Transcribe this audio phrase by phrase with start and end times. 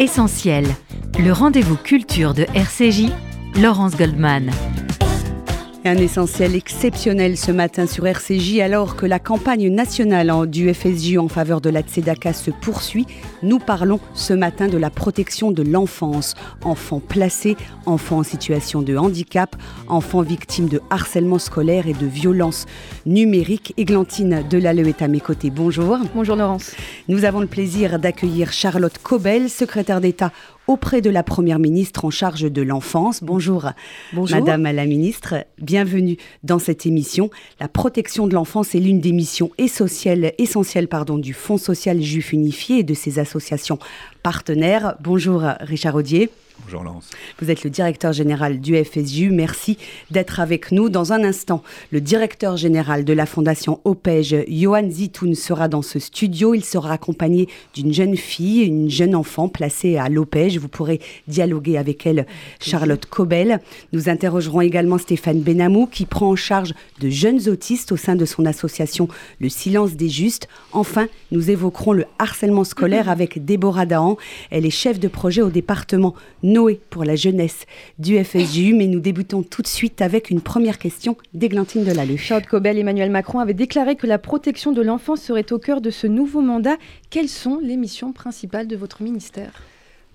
[0.00, 0.64] Essentiel,
[1.18, 3.10] le rendez-vous culture de RCJ,
[3.60, 4.52] Laurence Goldman.
[5.84, 11.28] Un essentiel exceptionnel ce matin sur RCJ alors que la campagne nationale du FSJ en
[11.28, 13.06] faveur de la Tzedaka se poursuit.
[13.44, 16.34] Nous parlons ce matin de la protection de l'enfance.
[16.64, 17.56] Enfants placés,
[17.86, 19.54] enfants en situation de handicap,
[19.86, 22.66] enfants victimes de harcèlement scolaire et de violences
[23.06, 23.72] numériques.
[23.76, 25.50] Églantine Delalleux est à mes côtés.
[25.50, 25.98] Bonjour.
[26.12, 26.72] Bonjour Laurence.
[27.06, 30.32] Nous avons le plaisir d'accueillir Charlotte Cobel, secrétaire d'État
[30.68, 33.24] auprès de la Première ministre en charge de l'enfance.
[33.24, 33.70] Bonjour,
[34.12, 35.46] Bonjour, Madame la ministre.
[35.58, 37.30] Bienvenue dans cette émission.
[37.58, 42.32] La protection de l'enfance est l'une des missions essentielles, essentielles pardon, du Fonds social juif
[42.32, 43.78] unifié et de ses associations
[44.22, 44.96] partenaires.
[45.00, 46.30] Bonjour, Richard Audier.
[46.64, 47.10] Bonjour Laurence.
[47.40, 49.30] Vous êtes le directeur général du FSJU.
[49.30, 49.78] Merci
[50.10, 50.88] d'être avec nous.
[50.88, 55.98] Dans un instant, le directeur général de la fondation OPEJ, Johan Zitoun, sera dans ce
[55.98, 56.54] studio.
[56.54, 60.58] Il sera accompagné d'une jeune fille, une jeune enfant placée à l'OPEJ.
[60.58, 62.26] Vous pourrez dialoguer avec elle,
[62.60, 63.60] Charlotte Cobel.
[63.92, 68.24] Nous interrogerons également Stéphane Benamou, qui prend en charge de jeunes autistes au sein de
[68.24, 69.08] son association
[69.40, 70.48] Le Silence des Justes.
[70.72, 74.07] Enfin, nous évoquerons le harcèlement scolaire avec Déborah Dahan.
[74.50, 77.66] Elle est chef de projet au département Noé pour la jeunesse
[77.98, 82.16] du FSJU, mais nous débutons tout de suite avec une première question d'Églantine Delalleux.
[82.16, 85.90] Charlotte Cobel, Emmanuel Macron avait déclaré que la protection de l'enfance serait au cœur de
[85.90, 86.76] ce nouveau mandat.
[87.10, 89.52] Quelles sont les missions principales de votre ministère?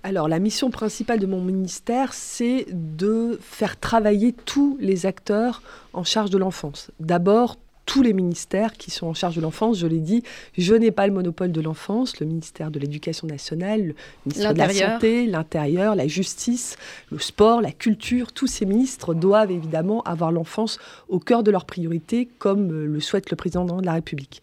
[0.06, 5.62] Alors, la mission principale de mon ministère, c'est de faire travailler tous les acteurs
[5.94, 6.92] en charge de l'enfance.
[7.00, 9.78] D'abord, tous les ministères qui sont en charge de l'enfance.
[9.78, 10.24] Je l'ai dit,
[10.58, 12.20] je n'ai pas le monopole de l'enfance.
[12.20, 16.78] Le ministère de l'Éducation nationale, le ministère de la Santé, l'Intérieur, la Justice,
[17.12, 21.66] le Sport, la Culture, tous ces ministres doivent évidemment avoir l'enfance au cœur de leurs
[21.66, 24.42] priorités, comme le souhaite le président de la République.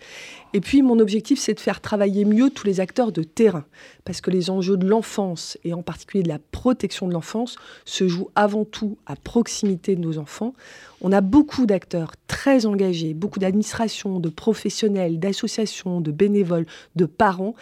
[0.53, 3.65] Et puis, mon objectif, c'est de faire travailler mieux tous les acteurs de terrain,
[4.05, 8.09] parce que les enjeux de l'enfance, et en particulier de la protection de l'enfance, se
[8.09, 10.55] jouent avant tout à proximité de nos enfants.
[11.03, 17.55] On a beaucoup d'acteurs très engagés, beaucoup d'administrations, de professionnels, d'associations, de bénévoles, de parents,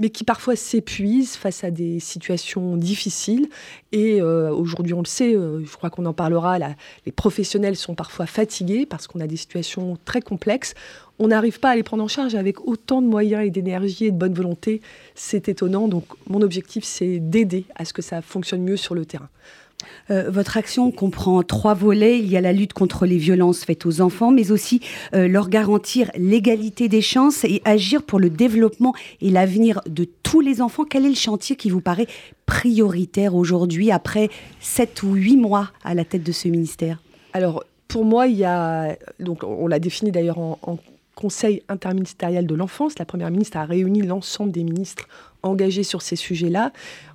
[0.00, 3.48] mais qui parfois s'épuisent face à des situations difficiles.
[3.92, 6.58] Et euh, aujourd'hui, on le sait, euh, je crois qu'on en parlera,
[7.06, 10.74] les professionnels sont parfois fatigués parce qu'on a des situations très complexes.
[11.18, 14.10] On n'arrive pas à les prendre en charge avec autant de moyens et d'énergie et
[14.10, 14.80] de bonne volonté.
[15.14, 15.86] C'est étonnant.
[15.86, 19.28] Donc, mon objectif, c'est d'aider à ce que ça fonctionne mieux sur le terrain.
[20.10, 22.18] Euh, votre action comprend trois volets.
[22.18, 24.80] Il y a la lutte contre les violences faites aux enfants, mais aussi
[25.14, 30.40] euh, leur garantir l'égalité des chances et agir pour le développement et l'avenir de tous
[30.40, 30.84] les enfants.
[30.84, 32.06] Quel est le chantier qui vous paraît
[32.46, 34.28] prioritaire aujourd'hui, après
[34.60, 37.00] sept ou huit mois à la tête de ce ministère?
[37.32, 40.78] Alors, pour moi, il y a, donc on l'a défini d'ailleurs en, en
[41.16, 42.98] Conseil interministériel de l'enfance.
[42.98, 45.06] La Première ministre a réuni l'ensemble des ministres
[45.42, 46.72] engagés sur ces sujets-là.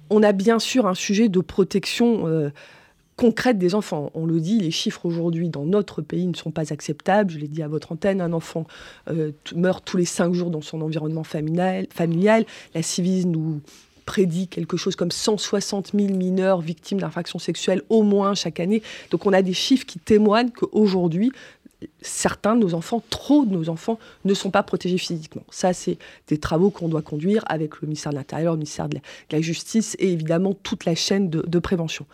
[0.09, 2.49] On a bien sûr un sujet de protection euh,
[3.16, 4.11] concrète des enfants.
[4.13, 7.31] On le dit, les chiffres aujourd'hui dans notre pays ne sont pas acceptables.
[7.31, 8.67] Je l'ai dit à votre antenne, un enfant
[9.09, 11.88] euh, meurt tous les cinq jours dans son environnement familial.
[11.91, 12.45] familial.
[12.73, 13.61] La Civise nous
[14.05, 18.83] prédit quelque chose comme 160 000 mineurs victimes d'infractions sexuelles au moins chaque année.
[19.11, 21.31] Donc on a des chiffres qui témoignent qu'aujourd'hui,
[22.05, 25.43] certains de nos enfants, trop de nos enfants, ne sont pas protégés physiquement.
[25.49, 28.97] Ça, c'est des travaux qu'on doit conduire avec le ministère de l'Intérieur, le ministère de
[29.31, 32.05] la, Justice et évidemment toute la chaîne de, prévention.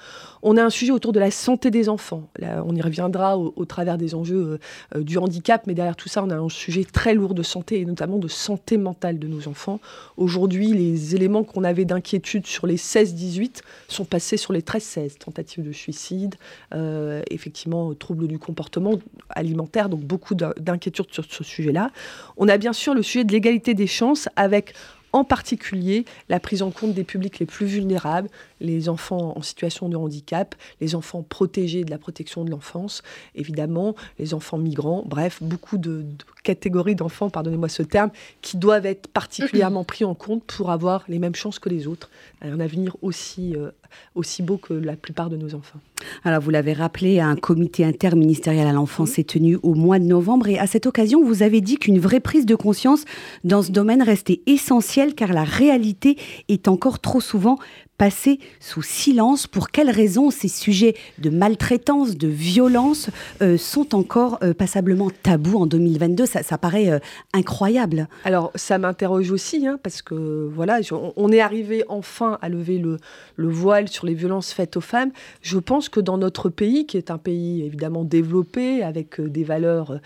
[0.41, 2.27] On a un sujet autour de la santé des enfants.
[2.41, 4.59] On y reviendra au, travers des enjeux
[4.93, 7.43] euh, euh, du handicap, mais derrière tout ça, on a un sujet très lourd de
[7.43, 9.79] santé et notamment de santé mentale de nos enfants.
[10.17, 15.17] Aujourd'hui, les éléments qu'on avait d'inquiétude sur les 16-18 sont passés sur les 13-16.
[15.19, 16.35] Tentatives de suicide,
[16.73, 18.93] euh, effectivement, troubles du comportement
[19.29, 21.91] alimentaire donc beaucoup d'inquiétudes sur ce sujet-là.
[22.37, 24.73] On a bien sûr le sujet de l'égalité des chances avec
[25.13, 28.29] en particulier la prise en compte des publics les plus vulnérables,
[28.61, 33.03] les enfants en situation de handicap, les enfants protégés de la protection de l'enfance,
[33.35, 36.05] évidemment, les enfants migrants, bref, beaucoup de,
[36.43, 38.09] catégories d'enfants, pardonnez-moi ce terme,
[38.41, 42.09] qui doivent être particulièrement pris en compte pour avoir les mêmes chances que les autres,
[42.41, 43.71] un avenir aussi, euh,
[44.15, 45.79] aussi beau que la plupart de nos enfants.
[46.23, 50.47] Alors, vous l'avez rappelé, un comité interministériel à l'enfance s'est tenu au mois de novembre
[50.47, 53.05] et à cette occasion, vous avez dit qu'une vraie prise de conscience
[53.43, 56.17] dans ce domaine restait essentielle car la réalité
[56.49, 57.57] est encore trop souvent
[58.01, 59.45] passé sous silence.
[59.45, 63.11] Pour quelles raisons ces sujets de maltraitance, de violence
[63.43, 66.97] euh, sont encore euh, passablement tabous en 2022 ça, ça, paraît euh,
[67.31, 68.07] incroyable.
[68.25, 70.79] Alors, ça m'interroge aussi, hein, parce que voilà,
[71.15, 72.97] on, est arrivé enfin à lever le,
[73.35, 75.11] le, voile sur les violences faites aux femmes.
[75.43, 79.99] Je pense que dans notre pays, qui est un pays évidemment développé, avec des valeurs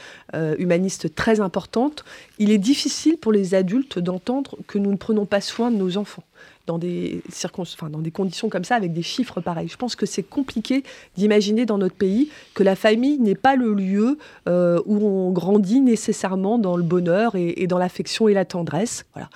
[0.57, 2.03] humanistes très importantes,
[2.39, 5.95] il est difficile pour les adultes d'entendre que nous ne prenons pas soin de nos
[5.95, 6.23] enfants.
[6.67, 7.21] Dans des,
[7.59, 9.67] enfin, dans des conditions comme ça, avec des chiffres pareils.
[9.67, 10.83] Je pense que c'est compliqué
[11.15, 14.17] d'imaginer dans notre pays que la famille n'est pas le lieu
[14.47, 19.05] euh, où on grandit nécessairement dans le bonheur et, et dans l'affection et la tendresse.
[19.13, 19.29] Voilà.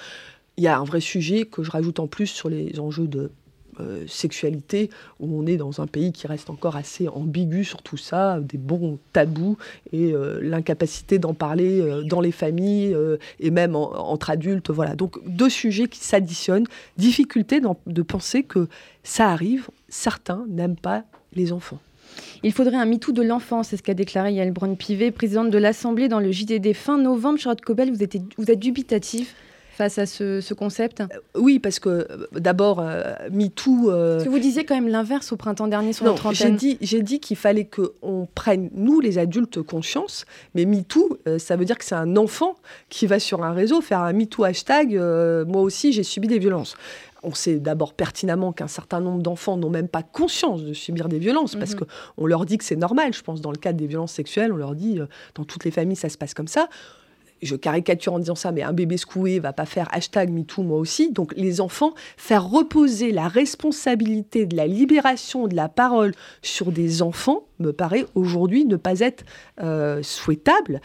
[0.58, 3.32] Il y a un vrai sujet que je rajoute en plus sur les enjeux de
[3.80, 4.90] euh, sexualité,
[5.20, 8.58] où on est dans un pays qui reste encore assez ambigu sur tout ça, des
[8.58, 9.58] bons tabous
[9.92, 12.96] et euh, l'incapacité d'en parler euh, dans les familles
[13.40, 14.70] et même entre adultes.
[14.70, 16.66] Voilà, donc deux sujets qui s'additionnent.
[16.98, 18.68] Difficulté de penser que
[19.04, 21.04] ça arrive, certains n'aiment pas
[21.34, 21.80] les enfants.
[22.44, 26.08] Il faudrait un MeToo de l'enfance, c'est ce qu'a déclaré Yael Braun-Pivet, présidente de l'Assemblée
[26.08, 27.40] dans le JDD fin novembre.
[27.40, 28.06] Charlotte Cobel, vous,
[28.38, 29.36] vous êtes dubitatif
[29.80, 31.06] face à ce, concept euh,
[31.36, 33.90] Oui, parce que euh, d'abord, euh, MeToo...
[33.90, 34.22] Euh...
[34.28, 36.34] vous disiez quand même l'inverse au printemps dernier sur antenne.
[36.34, 41.56] J'ai dit, j'ai dit qu'il fallait qu'on prenne, nous les adultes, conscience, mais MeToo, ça
[41.56, 42.56] veut dire que c'est un enfant
[42.90, 44.96] qui va sur un réseau faire un MeToo hashtag,
[45.48, 46.76] moi aussi j'ai subi des violences
[47.22, 51.20] on sait d'abord pertinemment qu'un certain nombre d'enfants n'ont même pas conscience de subir des
[51.20, 51.82] violences, parce mhm.
[52.16, 53.14] qu'on leur dit que c'est normal.
[53.14, 55.00] Je pense dans le cadre des violences sexuelles, on leur dit,
[55.36, 56.70] dans toutes les familles, ça se passe comme ça
[57.42, 60.78] je caricature en disant ça, mais un bébé secoué va pas faire hashtag MeToo moi
[60.78, 61.12] aussi.
[61.12, 67.02] Donc les enfants, faire reposer la responsabilité de la libération de la parole sur des
[67.02, 69.26] enfants, me paraît aujourd'hui ne pas être
[69.62, 70.82] euh, souhaitable.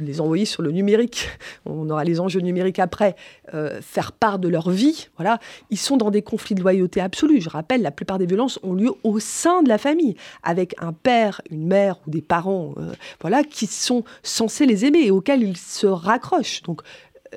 [0.00, 1.28] Les envoyer sur le numérique,
[1.66, 3.16] on aura les enjeux numériques après,
[3.54, 5.08] euh, faire part de leur vie.
[5.16, 5.38] Voilà,
[5.70, 7.40] ils sont dans des conflits de loyauté absolue.
[7.40, 10.92] Je rappelle, la plupart des violences ont lieu au sein de la famille, avec un
[10.92, 15.42] père, une mère ou des parents, euh, voilà, qui sont censés les aimer et auxquels
[15.42, 16.62] ils se raccrochent.
[16.62, 16.82] Donc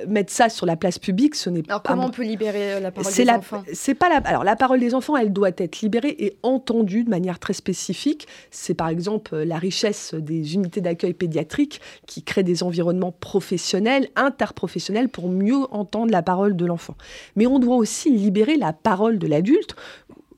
[0.08, 1.74] mettre ça sur la place publique, ce n'est pas.
[1.74, 4.18] Alors comment on peut libérer euh, la parole des enfants C'est pas la.
[4.18, 8.28] Alors la parole des enfants, elle doit être libérée et entendue de manière très spécifique.
[8.52, 14.10] C'est par exemple euh, la richesse des unités d'accueil pédiatrique qui créent des environnements professionnels,
[14.16, 16.96] interprofessionnels pour mieux entendre la parole de l'enfant.
[17.36, 19.76] Mais on doit aussi libérer la parole de l'adulte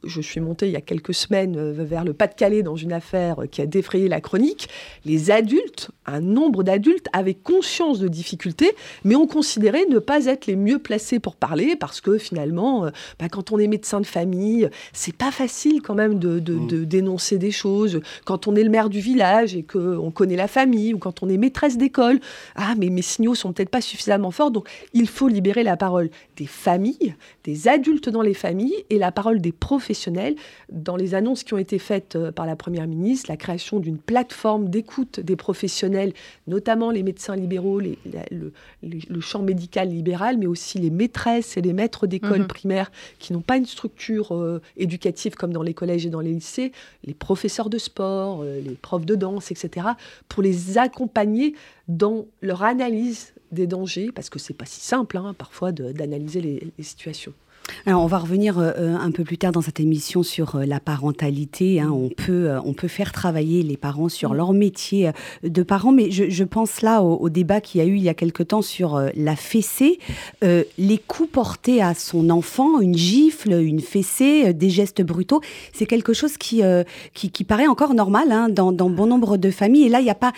[0.06, 3.44] je suis montée il y a quelques semaines euh, vers le Pas-de-Calais dans une affaire
[3.52, 4.70] qui a défrayé la chronique.
[5.04, 8.72] Les adultes, un nombre d'adultes avaient conscience de difficultés,
[9.04, 12.90] mais ont considéré ne pas être les mieux placés pour parler parce que finalement, euh,
[13.20, 16.86] bah, quand on est médecin de famille, c'est pas facile quand même de, mmh.
[16.86, 18.00] dénoncer des choses.
[18.26, 21.30] Quand on est le maire du village et qu'on connaît la famille, ou quand on
[21.30, 22.20] est maîtresse d'école,
[22.56, 24.52] ah mais mes signaux sont peut-être pas suffisamment forts.
[24.52, 29.12] Donc il faut libérer la parole des familles, des adultes dans les familles et la
[29.12, 29.95] parole des professionnels
[30.72, 33.98] dans les annonces qui ont été faites euh, par la Première ministre, la création d'une
[33.98, 36.14] plateforme d'écoute des professionnels,
[36.48, 42.08] notamment les médecins libéraux, le, champ médical libéral, mais aussi les maîtresses et les maîtres
[42.08, 42.48] d'école mhm.
[42.48, 46.34] primaire qui n'ont pas une structure euh, éducative comme dans les collèges et dans les
[46.34, 46.72] lycées,
[47.04, 49.88] les professeurs de sport, euh, les profs de danse, etc.,
[50.30, 51.56] pour les accompagner
[51.88, 56.84] dans leur analyse des dangers, parce que c'est pas si simple hein, parfois d'analyser les
[56.84, 57.34] situations.
[57.88, 60.66] Alors, on va revenir euh, euh, un peu plus tard dans cette émission sur euh,
[60.66, 61.80] la parentalité.
[61.80, 61.92] Hein.
[61.92, 65.12] On, peut, on peut faire travailler les parents sur leur métier
[65.44, 68.14] de parents, mais je, pense là au, débat qu'il y a eu il y a
[68.14, 70.00] quelque temps sur la fessée,
[70.42, 75.42] les coups portés à son enfant, une gifle, une fessée, des gestes brutaux,
[75.74, 76.62] c'est quelque chose qui,
[77.14, 79.86] qui, paraît encore normal hein, dans, dans, bon nombre de familles.
[79.86, 80.34] Et là, il n'y a pas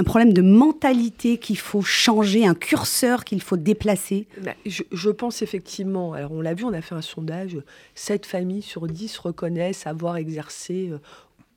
[0.00, 4.28] un problème de mentalité qu'il faut changer, un curseur qu'il faut déplacer.
[4.40, 7.56] Bah, je, pense effectivement, alors on l'a vu, on a fait un sondage,
[7.96, 10.98] 7 familles sur 10 reconnaissent avoir exercé euh,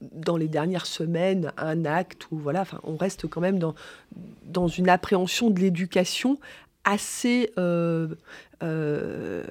[0.02, 3.76] dans les dernières semaines un acte, ou voilà, enfin, on reste quand même dans,
[4.46, 6.40] dans une appréhension de l'éducation
[6.84, 7.52] assez...
[7.60, 8.08] Euh,
[8.64, 9.44] euh,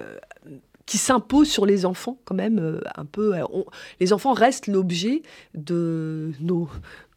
[0.91, 3.33] qui s'impose sur les enfants quand même un peu.
[4.01, 5.23] les enfants restent l'objet
[5.55, 6.69] de nos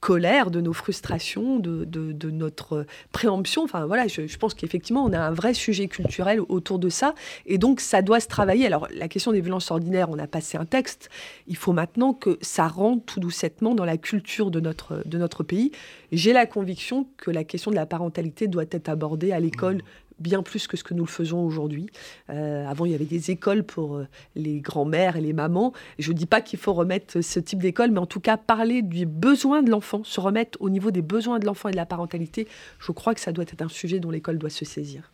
[0.04, 3.64] colère, de nos frustrations, de, notre préemption.
[3.64, 7.16] Enfin voilà, je, pense qu'effectivement, on a un vrai sujet culturel autour de ça.
[7.46, 8.66] Et donc, ça doit se travailler.
[8.66, 11.10] Alors, la question des violences ordinaires, on a passé un texte.
[11.48, 15.42] Il faut maintenant que ça rentre tout doucement dans la culture de notre, de notre
[15.42, 15.72] pays.
[16.12, 19.82] J'ai la conviction que la question de la parentalité doit être abordée à l'école
[20.24, 21.88] bien plus que ce que nous le faisons aujourd'hui.
[22.30, 25.74] Euh, avant, il y avait des écoles pour euh, les grands-mères et les mamans.
[26.00, 28.82] Je ne dis pas qu'il faut remettre ce type d'école, mais en tout cas parler
[28.82, 31.86] du besoin de l'enfant, se remettre au niveau des besoins de l'enfant et de la
[31.86, 32.48] parentalité.
[32.80, 35.12] Je crois que ça doit être un sujet dont l'école doit se saisir.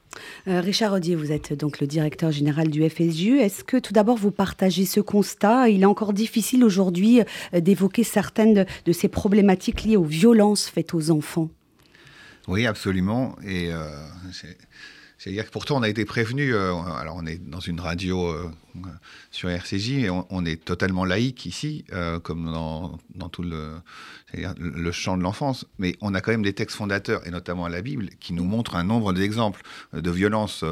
[0.47, 3.39] Euh, Richard Rodier, vous êtes donc le directeur général du FSJU.
[3.39, 5.69] Est-ce que tout d'abord vous partagez ce constat?
[5.69, 7.21] Il est encore difficile aujourd'hui
[7.53, 11.49] d'évoquer certaines de ces problématiques liées aux violences faites aux enfants.
[12.47, 13.35] Oui, absolument.
[13.47, 13.69] Et
[15.19, 16.55] C'est-à-dire que pourtant on a été prévenu.
[16.55, 18.49] Euh, alors on est dans une radio euh,
[19.31, 23.73] sur RCJ on, est totalement laïque ici, euh, comme dans, dans, tout le,
[24.33, 25.65] le champ de l'enfance.
[25.77, 28.75] Mais on a quand même des textes fondateurs et notamment la Bible qui nous montrent
[28.75, 29.61] un nombre d'exemples
[29.93, 30.63] de violences,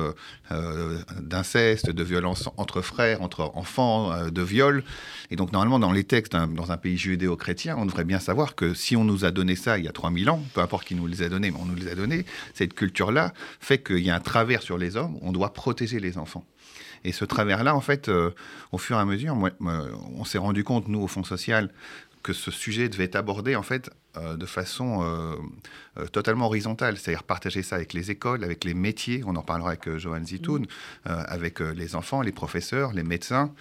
[1.20, 4.84] d'inceste, de violences entre frères, entre enfants, de viols.
[5.30, 8.74] Et donc normalement dans les textes dans un pays judéo-chrétien, on devrait bien savoir que
[8.74, 11.08] si on nous a donné ça il y a 3000 ans, peu importe qui nous
[11.08, 14.16] les a donnés, mais on nous les a donnés, cette culture-là fait qu'il y a
[14.16, 16.46] un travers sur les hommes, on doit protéger les enfants.
[17.04, 18.32] Et ce travers-là, en fait, euh,
[18.72, 21.72] au fur et à mesure, on s'est rendu compte, nous, au Fonds social,
[22.24, 27.24] que ce sujet devait être abordé, en fait, euh, de façon euh, totalement horizontale, c'est-à-dire
[27.24, 30.66] partager ça avec les écoles, avec les métiers, on en parlera avec Johan Zitoun,
[31.06, 33.54] avec les enfants, les professeurs, les médecins,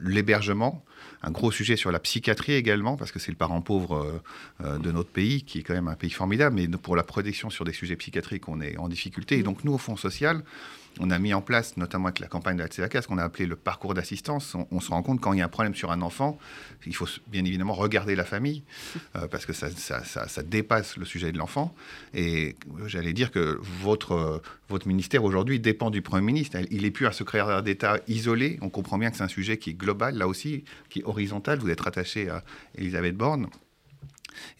[0.00, 0.84] l'hébergement,
[1.22, 4.20] un gros sujet sur la psychiatrie également, parce que c'est le parent pauvre
[4.60, 7.64] de notre pays, qui est quand même un pays formidable, mais pour la protection sur
[7.64, 9.38] des sujets psychiatriques, on est en difficulté.
[9.38, 10.42] Et donc, nous, au Fonds social,
[11.00, 13.24] on a mis en place, notamment avec la campagne de la TCAK, ce qu'on a
[13.24, 14.56] appelé le parcours d'assistance.
[14.70, 16.38] On, se rend compte quand il y a un problème sur un enfant,
[16.86, 18.62] il faut bien évidemment regarder la famille,
[19.16, 19.68] euh, parce que ça,
[20.42, 21.74] dépasse le sujet de l'enfant.
[22.12, 26.58] Et j'allais dire que votre, votre ministère aujourd'hui dépend du Premier ministre.
[26.70, 28.58] Il n'est plus un secrétaire d'État isolé.
[28.60, 31.58] On comprend bien que c'est un sujet qui est global, là aussi, qui est horizontal.
[31.58, 32.44] Vous êtes rattaché à
[32.76, 33.48] Elisabeth Borne.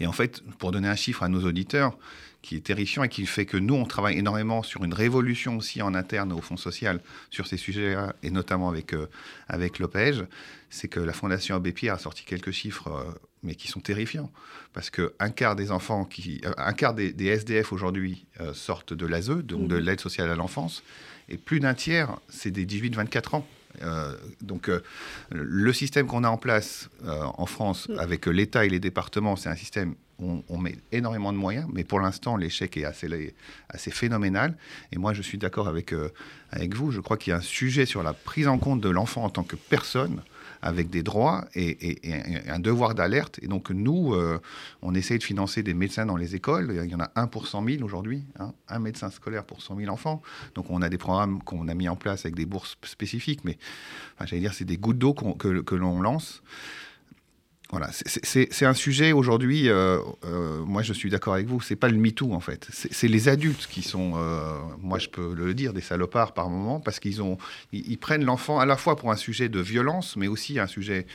[0.00, 1.96] Et en fait, pour donner un chiffre à nos auditeurs,
[2.44, 5.80] qui est terrifiant et qui fait que nous, on travaille énormément sur une révolution aussi
[5.80, 9.06] en interne au Fonds social sur ces sujets-là, et notamment avec, euh,
[9.48, 10.24] avec l'OPEJ,
[10.68, 14.30] c'est que la Fondation Abbé Pierre a sorti quelques chiffres, euh, mais qui sont terrifiants.
[14.74, 19.30] Parce qu'un quart des enfants, qui, euh, un quart des, SDF aujourd'hui sortent de l'ASE,
[19.30, 19.80] donc de mmh.
[19.80, 20.82] l'aide sociale à l'enfance,
[21.30, 23.46] et plus d'un tiers, c'est des 18-24 ans.
[23.82, 24.80] Euh, donc euh,
[25.30, 27.98] le système qu'on a en place euh, en France mm.
[27.98, 32.00] avec l'État et les départements, c'est un système on, met énormément de moyens, mais pour
[32.00, 34.56] l'instant l'échec est assez, phénoménal.
[34.92, 35.94] Et moi je suis d'accord avec,
[36.50, 38.88] avec vous, je crois qu'il y a un sujet sur la prise en compte de
[38.88, 40.22] l'enfant en tant que personne
[40.64, 42.00] avec des droits et,
[42.48, 43.38] un devoir d'alerte.
[43.42, 44.40] Et donc, nous, euh,
[44.80, 46.80] on essaye de financer des médecins dans les écoles.
[46.82, 49.76] Il y en a un pour 100 000 aujourd'hui, hein, un médecin scolaire pour 100
[49.76, 50.22] 000 enfants.
[50.54, 53.58] Donc, on a des programmes qu'on a mis en place avec des bourses spécifiques, mais
[54.24, 56.42] j'allais dire, c'est des gouttes d'eau que l'on lance.
[57.70, 61.88] Voilà, c'est un sujet aujourd'hui, euh, euh, moi je suis d'accord avec vous, c'est pas
[61.88, 65.72] le MeToo en fait, c'est les adultes qui sont, euh, moi je peux le dire,
[65.72, 67.38] des salopards par moment, parce qu'ils ont,
[67.72, 71.06] ils, prennent l'enfant à la fois pour un sujet de violence, mais aussi un sujet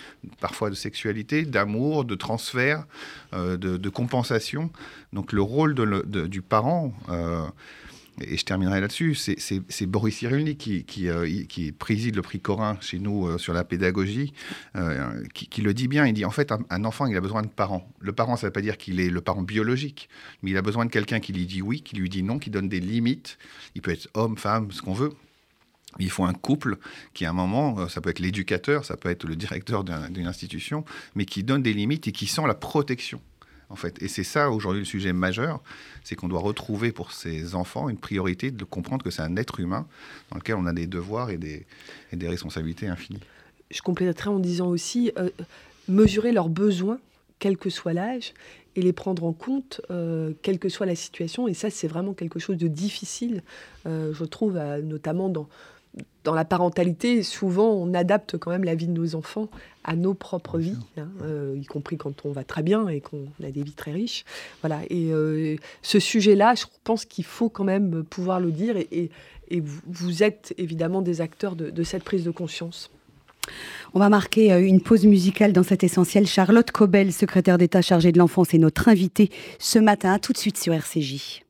[0.42, 2.86] parfois de sexualité, d'amour, de transfert,
[3.32, 4.72] de, compensation.
[5.14, 5.76] Donc le rôle
[6.28, 6.94] du parent
[8.22, 13.00] et je terminerai là-dessus, c'est Boris Cyrulnik qui, euh, qui, préside le prix Corin chez
[13.00, 14.34] nous euh, sur la pédagogie,
[14.76, 16.06] euh, qui, le dit bien.
[16.06, 17.90] Il dit en fait, un, enfant, il a besoin de parents.
[18.00, 20.10] Le parent, ça ne veut pas dire qu'il est le parent biologique,
[20.42, 22.50] mais il a besoin de quelqu'un qui lui dit oui, qui lui dit non, qui
[22.50, 23.38] donne des limites.
[23.76, 25.14] Il peut être homme, femme, ce qu'on veut.
[25.98, 26.78] Il faut un couple
[27.14, 30.86] qui, à un moment, ça peut être l'éducateur, ça peut être le directeur d'une institution,
[31.16, 33.22] mais qui donne des limites et qui sent la protection
[33.70, 34.02] en fait.
[34.02, 35.62] Et c'est ça aujourd'hui le sujet majeur,
[36.04, 39.60] c'est qu'on doit retrouver pour ces enfants une priorité de comprendre que c'est un être
[39.60, 39.88] humain
[40.32, 41.66] dans lequel on a des devoirs et des,
[42.28, 43.22] responsabilités infinies.
[43.72, 45.30] Je compléterai en disant aussi euh,
[45.88, 47.00] mesurer leurs besoins,
[47.38, 48.34] quel que soit l'âge,
[48.76, 51.48] et les prendre en compte, euh, quelle que soit la situation.
[51.48, 53.44] Et ça, c'est vraiment quelque chose de difficile,
[53.86, 55.48] euh, je trouve, notamment dans
[56.24, 59.48] dans la parentalité, souvent, on adapte quand même la vie de nos enfants
[59.84, 63.26] à nos propres vies, hein, euh, y compris quand on va très bien et qu'on
[63.44, 64.26] a des vies très riches.
[64.62, 64.82] Voilà.
[64.90, 68.76] Et euh, ce sujet-là, je pense qu'il faut quand même pouvoir le dire.
[68.78, 69.10] Et,
[69.52, 72.92] vous êtes évidemment des acteurs de, cette prise de conscience.
[73.96, 76.28] On va marquer euh, une pause musicale dans cet essentiel.
[76.28, 80.60] Charlotte Cobel, secrétaire d'État chargée de l'enfance, est notre invitée ce matin, tout de suite
[80.60, 81.49] sur RCJ.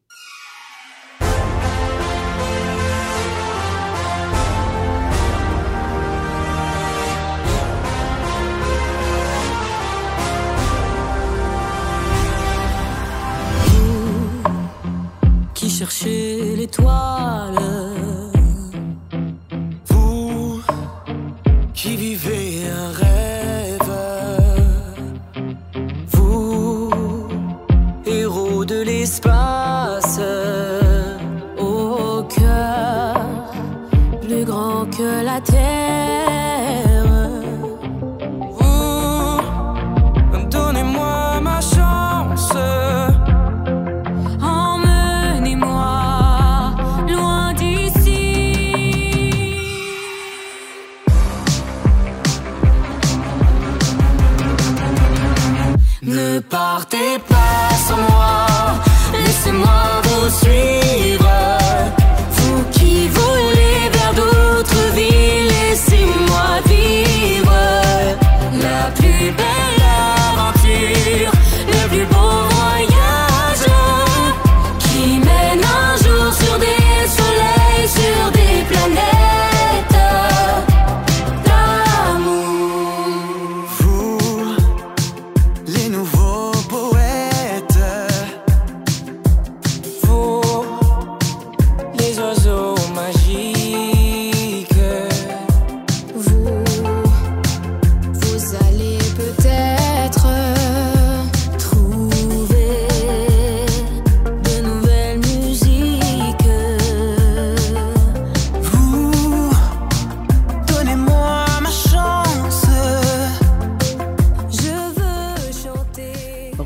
[16.71, 17.68] Chercher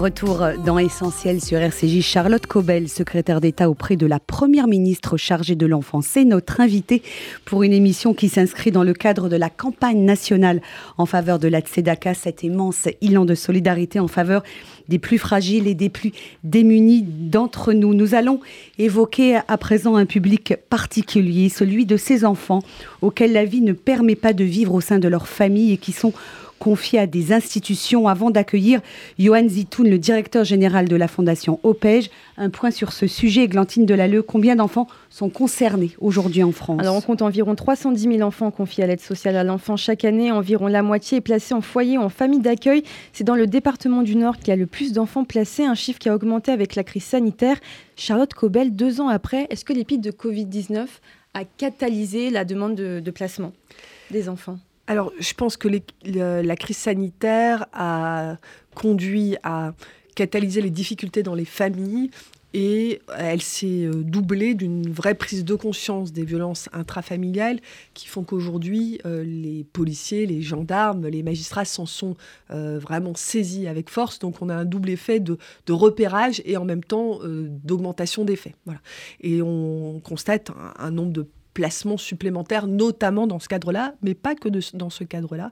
[0.04, 2.02] Retour dans Essentiel sur RCJ.
[2.02, 7.02] Charlotte Cobel, secrétaire d'État auprès de la Première ministre chargée de l'enfance, c'est notre invitée
[7.46, 10.62] pour une émission qui s'inscrit dans le cadre de la campagne nationale
[10.98, 14.44] en faveur de la Tzedaka, cet immense élan de solidarité en faveur
[14.90, 16.12] des plus fragiles et des plus
[16.44, 17.94] démunis d'entre nous.
[17.94, 18.42] Nous allons
[18.80, 22.62] évoquer à présent un public particulier, celui de ces enfants
[23.02, 25.94] auxquels la vie ne permet pas de vivre au sein de leur famille et qui
[25.94, 26.12] sont
[26.64, 28.80] confiés à des institutions avant d'accueillir
[29.20, 32.10] Johan Zitoun, le directeur général de la Fondation OPEJ.
[32.38, 36.80] Un point sur ce sujet, Glantine Delalleux, combien d'enfants sont concernés aujourd'hui en France?
[36.80, 40.32] Alors on compte environ 310 000 enfants confiés à l'aide sociale à l'enfant chaque année.
[40.32, 42.84] Environ la moitié est placée en foyer ou en famille d'accueil.
[43.12, 46.00] C'est dans le département du Nord qu'il y a le plus d'enfants placés, un chiffre
[46.00, 47.58] qui a augmenté avec la crise sanitaire.
[47.98, 50.86] Charlotte Cobel, deux ans après, est-ce que l'épidémie de Covid-19
[51.34, 53.52] a catalysé la demande de, de placement
[54.12, 54.60] des enfants?
[54.86, 55.70] Alors, je pense que
[56.04, 58.36] la crise sanitaire a
[58.76, 59.74] conduit à
[60.16, 62.10] catalyser les difficultés dans les familles
[62.54, 67.60] et elle s'est euh, doublée d'une vraie prise de conscience des violences intrafamiliales
[67.96, 72.16] qui font qu'aujourd'hui, euh, les policiers, les gendarmes, les magistrats s'en sont
[72.52, 74.20] euh, vraiment saisis avec force.
[74.20, 75.38] Donc on a un double effet de,
[75.70, 78.54] repérage et en même temps d'augmentation des faits.
[78.66, 78.80] Voilà.
[79.22, 84.50] Et on constate un nombre de placements supplémentaires, notamment dans ce cadre-là, mais pas que
[84.50, 85.52] dans ce cadre-là.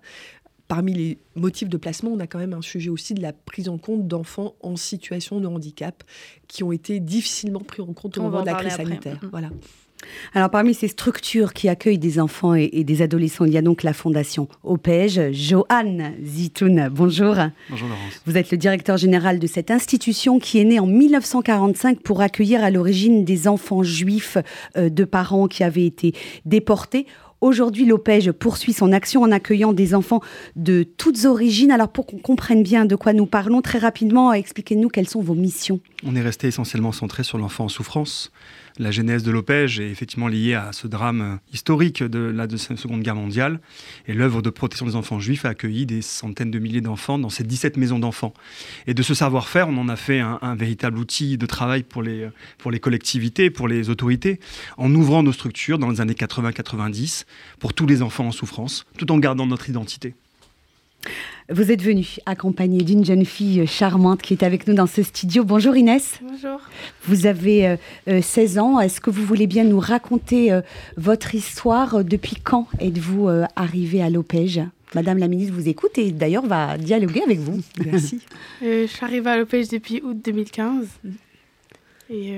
[0.67, 3.67] Parmi les motifs de placement, on a quand même un sujet aussi de la prise
[3.67, 6.03] en compte d'enfants en situation de handicap
[6.47, 9.19] qui ont été difficilement pris en compte au moment de la crise sanitaire.
[9.21, 9.27] Mm.
[9.31, 9.49] Voilà.
[10.33, 13.83] Alors parmi ces structures qui accueillent des enfants et, des adolescents, il y a donc
[13.83, 15.31] la fondation OPEJ.
[15.31, 17.35] Johan Zitoun, bonjour.
[17.69, 18.21] Bonjour Laurence.
[18.25, 22.63] Vous êtes le directeur général de cette institution qui est née en 1945 pour accueillir
[22.63, 24.37] à l'origine des enfants juifs
[24.77, 26.13] euh, de parents qui avaient été
[26.45, 27.05] déportés.
[27.41, 30.21] Aujourd'hui, l'OPEJ poursuit son action en accueillant des enfants
[30.55, 31.71] de toutes origines.
[31.71, 35.33] Alors, pour qu'on comprenne bien de quoi nous parlons, très rapidement, expliquez-nous quelles sont vos
[35.33, 35.79] missions.
[36.05, 38.31] On est resté essentiellement centré sur l'enfant en souffrance
[38.77, 43.15] la genèse de l'OPEJ est effectivement liée à ce drame historique de la Seconde Guerre
[43.15, 43.59] mondiale.
[44.07, 47.29] Et l'œuvre de protection des enfants juifs a accueilli des centaines de milliers d'enfants dans
[47.29, 48.33] ces 17 maisons d'enfants.
[48.87, 52.29] Et de ce savoir-faire, on en a fait un, véritable outil de travail pour les,
[52.57, 54.39] pour les collectivités, pour les autorités,
[54.77, 57.25] en ouvrant nos structures dans les années 80-90
[57.59, 60.15] pour tous les enfants en souffrance, tout en gardant notre identité.
[61.49, 65.43] Vous êtes venu accompagné d'une jeune fille charmante qui est avec nous dans ce studio.
[65.43, 66.19] Bonjour Inès.
[66.21, 66.61] Bonjour.
[67.03, 68.79] Vous avez 16 euh, euh, ans.
[68.79, 70.61] Est-ce que vous voulez bien nous raconter euh,
[70.95, 74.61] votre histoire Depuis quand êtes-vous arrivée à l'OPEJ
[74.93, 77.61] Madame la ministre vous écoute et d'ailleurs va dialoguer avec vous.
[77.85, 78.19] Merci.
[78.61, 80.87] je suis arrivée à l'OPEJ depuis août 2015.
[82.09, 82.33] Et,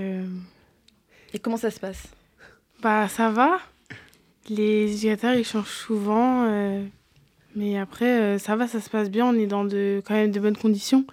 [1.34, 2.04] et comment ça se passe?
[2.82, 3.60] Bah ça va.
[4.50, 6.48] Les éducateurs ils changent souvent.
[7.56, 9.26] Mais après, euh, ça va, ça se passe bien.
[9.28, 11.06] On est dans de, quand même de bonnes conditions.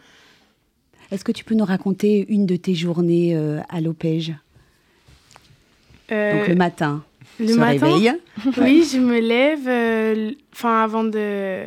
[1.11, 4.35] Est-ce que tu peux nous raconter une de tes journées euh, à l'OPEJ
[6.12, 7.03] euh, Donc le matin,
[7.40, 8.16] le matin,
[8.59, 10.35] Oui, je me lève.
[10.53, 11.64] Enfin, avant de.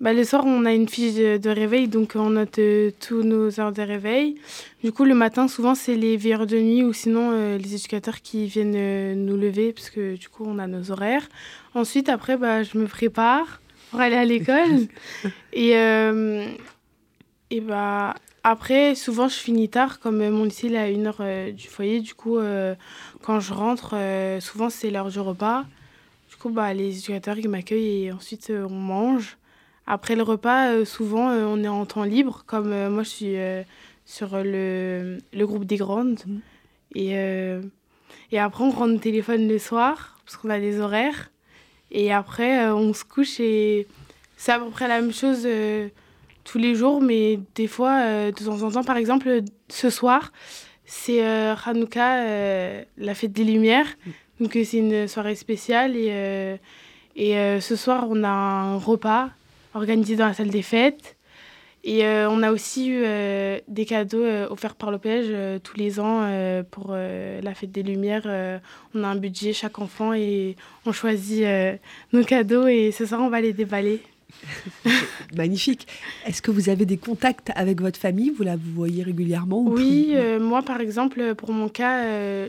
[0.00, 2.58] Bah, le soir, on a une fiche de, réveil, donc on note
[3.00, 4.36] tous nos heures de réveil.
[4.82, 8.46] Du coup, le matin, souvent, c'est les veilleurs de nuit ou sinon les éducateurs qui
[8.46, 11.28] viennent nous lever, parce que du coup, on a nos horaires.
[11.74, 14.86] Ensuite, après, bah, je me prépare pour aller à l'école.
[15.52, 16.46] et, euh,
[17.50, 21.52] et bah, après, souvent, je finis tard, comme mon lycée est à une heure euh,
[21.52, 22.00] du foyer.
[22.00, 22.74] Du coup, euh,
[23.22, 23.96] quand je rentre,
[24.40, 25.64] souvent, c'est l'heure du repas.
[26.28, 29.36] Du coup, bah, les éducateurs, ils m'accueillent et ensuite, on mange.
[29.86, 32.44] Après le repas, souvent, on est en temps libre.
[32.46, 33.36] Comme moi, je suis
[34.06, 36.20] sur le, le, groupe des grandes.
[36.24, 36.38] Mmh.
[36.94, 37.10] Et,
[38.30, 41.30] et après, on rentre le téléphone le soir, parce qu'on a des horaires.
[41.90, 43.86] Et après, euh, on se couche et
[44.36, 45.88] c'est à peu près la même chose euh,
[46.44, 50.32] tous les jours, mais des fois, euh, de temps en temps, par exemple, ce soir,
[50.84, 52.24] c'est Hanouka,
[52.96, 53.86] la fête des Lumières.
[54.40, 55.94] Donc, c'est une soirée spéciale.
[55.94, 56.58] Et,
[57.14, 59.30] et ce soir, on a un repas
[59.74, 61.16] organisé dans la salle des fêtes.
[61.82, 65.98] Et euh, on a aussi eu euh, des cadeaux euh, offerts par l'OPEJ tous les
[65.98, 66.28] ans
[66.70, 68.60] pour la fête des Lumières.
[68.94, 71.44] on a un budget chaque enfant et on choisit
[72.12, 74.02] nos cadeaux et ce soir on va les déballer.
[75.36, 75.88] Magnifique.
[76.26, 78.30] Est-ce que vous avez des contacts avec votre famille?
[78.30, 82.04] Vous la voyez régulièrement Oui, moi par exemple, pour mon cas,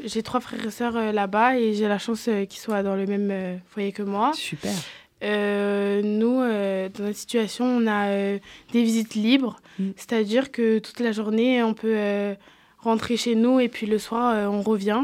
[0.05, 3.59] j'ai trois frères et sœurs là-bas et j'ai la chance qu'ils soient dans le même
[3.69, 4.31] foyer que moi.
[4.33, 4.73] Super.
[5.23, 8.39] Euh, nous, euh, dans notre situation, on a euh,
[8.73, 9.89] des visites libres, mm.
[9.95, 12.35] c'est-à-dire que toute la journée, on peut
[12.79, 15.03] rentrer chez nous et puis le soir, on revient.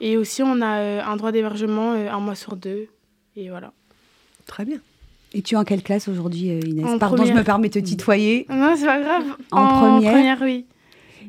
[0.00, 2.88] Et aussi, on a un droit d'hébergement un mois sur deux.
[3.36, 3.72] Et voilà.
[4.46, 4.78] Très bien.
[5.34, 6.86] Et tu es en quelle classe aujourd'hui, Inès?
[6.86, 7.34] En Pardon, première.
[7.34, 8.46] je me permets de te tutoyer.
[8.48, 9.24] Non, c'est pas grave.
[9.50, 9.66] En
[10.00, 10.64] première oui.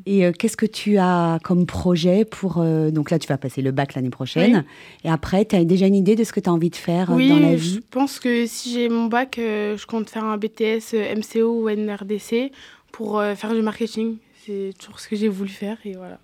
[0.06, 2.58] Et euh, qu'est-ce que tu as comme projet pour...
[2.60, 4.64] euh, donc là, tu vas passer le bac l'année prochaine.
[5.04, 7.12] Et après, tu as déjà une idée de ce que tu as envie de faire
[7.12, 7.80] euh, Oui, dans la je vie?
[7.92, 11.70] pense que si j'ai mon bac, euh, je compte faire un BTS euh, MCO ou
[11.70, 12.52] NRDC
[12.92, 14.18] pour euh, faire du marketing.
[14.46, 16.20] C'est toujours ce que j'ai voulu faire et voilà.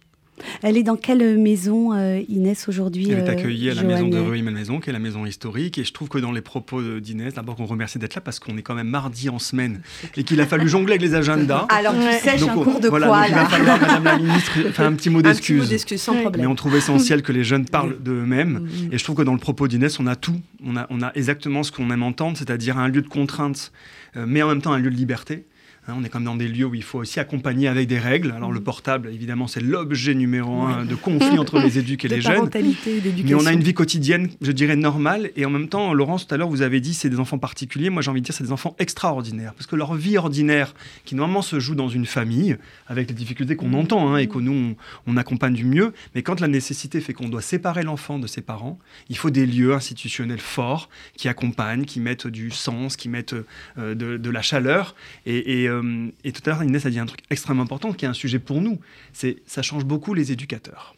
[0.61, 4.07] Elle est dans quelle maison, euh, Inès, aujourd'hui Elle est euh, accueillie à la maison
[4.07, 5.77] de Rueil Malmaison, qui est la maison historique.
[5.77, 8.39] Et je trouve que dans les propos de- d'Inès, d'abord, on remercie d'être là parce
[8.39, 9.81] qu'on est quand même mardi en semaine
[10.17, 11.65] et qu'il a fallu jongler avec les agendas.
[11.69, 12.19] Alors, tu Ouais.
[12.19, 14.51] sèches Donc, un cours de voilà, quoi, donc il va là falloir, Madame la Ministre,
[14.73, 16.05] faire un petit mot Un petit mot d'excuse.
[16.07, 16.21] Oui.
[16.21, 16.41] problème.
[16.41, 18.67] Mais on trouve essentiel que les jeunes parlent d'eux-mêmes.
[18.91, 20.39] Et je trouve que dans le propos d'Inès, on a tout.
[20.65, 23.71] On a, on a exactement ce qu'on aime entendre, c'est-à-dire un lieu de contrainte,
[24.17, 25.45] euh, mais en même temps un lieu de liberté.
[25.87, 28.31] Hein, on est comme dans des lieux où il faut aussi accompagner avec des règles.
[28.31, 32.15] Alors le portable, évidemment, c'est l'objet numéro un de conflit entre les éduques et de
[32.15, 32.49] les jeunes.
[32.55, 33.37] Mais d'éducation.
[33.39, 35.29] on a une vie quotidienne, je dirais, normale.
[35.35, 37.91] Et en même temps, Laurence, tout à l'heure, vous avez dit c'est des enfants particuliers.
[37.91, 39.53] Moi, j'ai envie de dire c'est des enfants extraordinaires.
[39.53, 40.73] Parce que leur vie ordinaire,
[41.05, 44.39] qui normalement se joue dans une famille, avec les difficultés qu'on entend hein, et que
[44.39, 45.93] nous, on, on accompagne du mieux.
[46.15, 49.45] Mais quand la nécessité fait qu'on doit séparer l'enfant de ses parents, il faut des
[49.45, 53.35] lieux institutionnels forts qui accompagnent, qui mettent du sens, qui mettent
[53.77, 54.95] euh, de, de la chaleur.
[55.27, 58.05] Et, et, euh, et tout à l'heure, Inès a dit un truc extrêmement important qui
[58.05, 58.79] est un sujet pour nous.
[59.13, 60.95] C'est ça change beaucoup les éducateurs.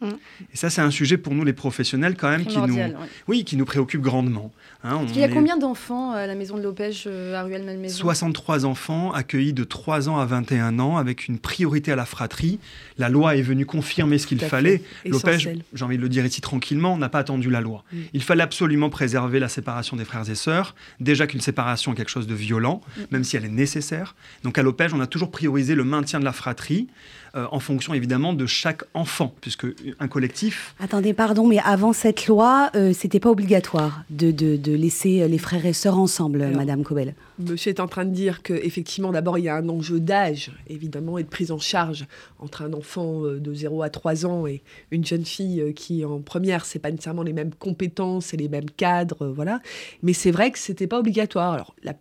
[0.00, 0.08] Mm.
[0.52, 2.94] Et ça, c'est un sujet pour nous, les professionnels, quand même, qui nous, ouais.
[3.28, 4.52] oui, qui nous préoccupe grandement.
[4.84, 7.42] Hein, on Il y a est combien d'enfants à la maison de Lopège euh, à
[7.42, 12.04] Ruelle-Malmaison 63 enfants accueillis de 3 ans à 21 ans avec une priorité à la
[12.04, 12.58] fratrie.
[12.98, 14.82] La loi est venue confirmer ce qu'il fallait.
[15.04, 15.62] Essentiel.
[15.72, 17.84] j'ai envie de le dire ici tranquillement, on n'a pas attendu la loi.
[17.92, 17.96] Mm.
[18.12, 20.74] Il fallait absolument préserver la séparation des frères et sœurs.
[21.00, 23.00] Déjà qu'une séparation est quelque chose de violent, Mm.
[23.10, 24.14] même si elle est nécessaire.
[24.44, 26.88] Donc à l'OPEJ, on a toujours priorisé le maintien de la fratrie
[27.36, 29.66] euh, en fonction évidemment de chaque enfant, puisque
[30.00, 34.72] un collectif, Attendez, pardon, mais avant cette loi, euh, c'était pas obligatoire de, de- de
[34.74, 37.14] laisser euh, les frères et sœurs ensemble, Alors, Madame Cobel.
[37.38, 41.18] Monsieur est en train de dire qu'effectivement, d'abord, il y a un enjeu d'âge, évidemment,
[41.18, 42.06] et de prise en charge
[42.38, 46.04] entre un enfant euh, de 0 à 3 ans et une jeune fille euh, qui
[46.04, 46.64] en première.
[46.64, 49.60] C'est pas nécessairement les mêmes compétences et les mêmes cadres, voilà.
[50.02, 51.52] Mais c'est vrai que c'était pas obligatoire.
[51.52, 51.94] Alors, la-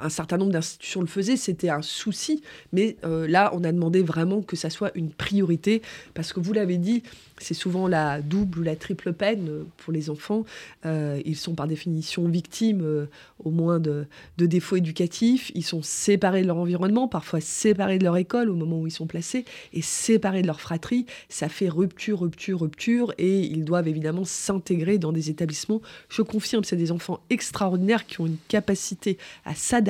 [0.00, 4.02] un certain nombre d'institutions le faisaient, c'était un souci, mais euh, là, on a demandé
[4.02, 5.82] vraiment que ça soit une priorité,
[6.14, 7.02] parce que vous l'avez dit,
[7.38, 10.44] c'est souvent la double ou la triple peine euh, pour les enfants.
[10.86, 13.06] Euh, ils sont par définition victimes,
[13.42, 14.06] au moins de,
[14.38, 15.50] de défauts éducatifs.
[15.54, 18.92] Ils sont séparés de leur environnement, parfois séparés de leur école au moment où ils
[18.92, 21.06] sont placés, et séparés de leur fratrie.
[21.28, 25.80] Ça fait rupture, rupture, rupture, et ils doivent évidemment s'intégrer dans des établissements.
[26.08, 29.89] Je confirme, c'est des enfants extraordinaires qui ont une capacité à s'adapter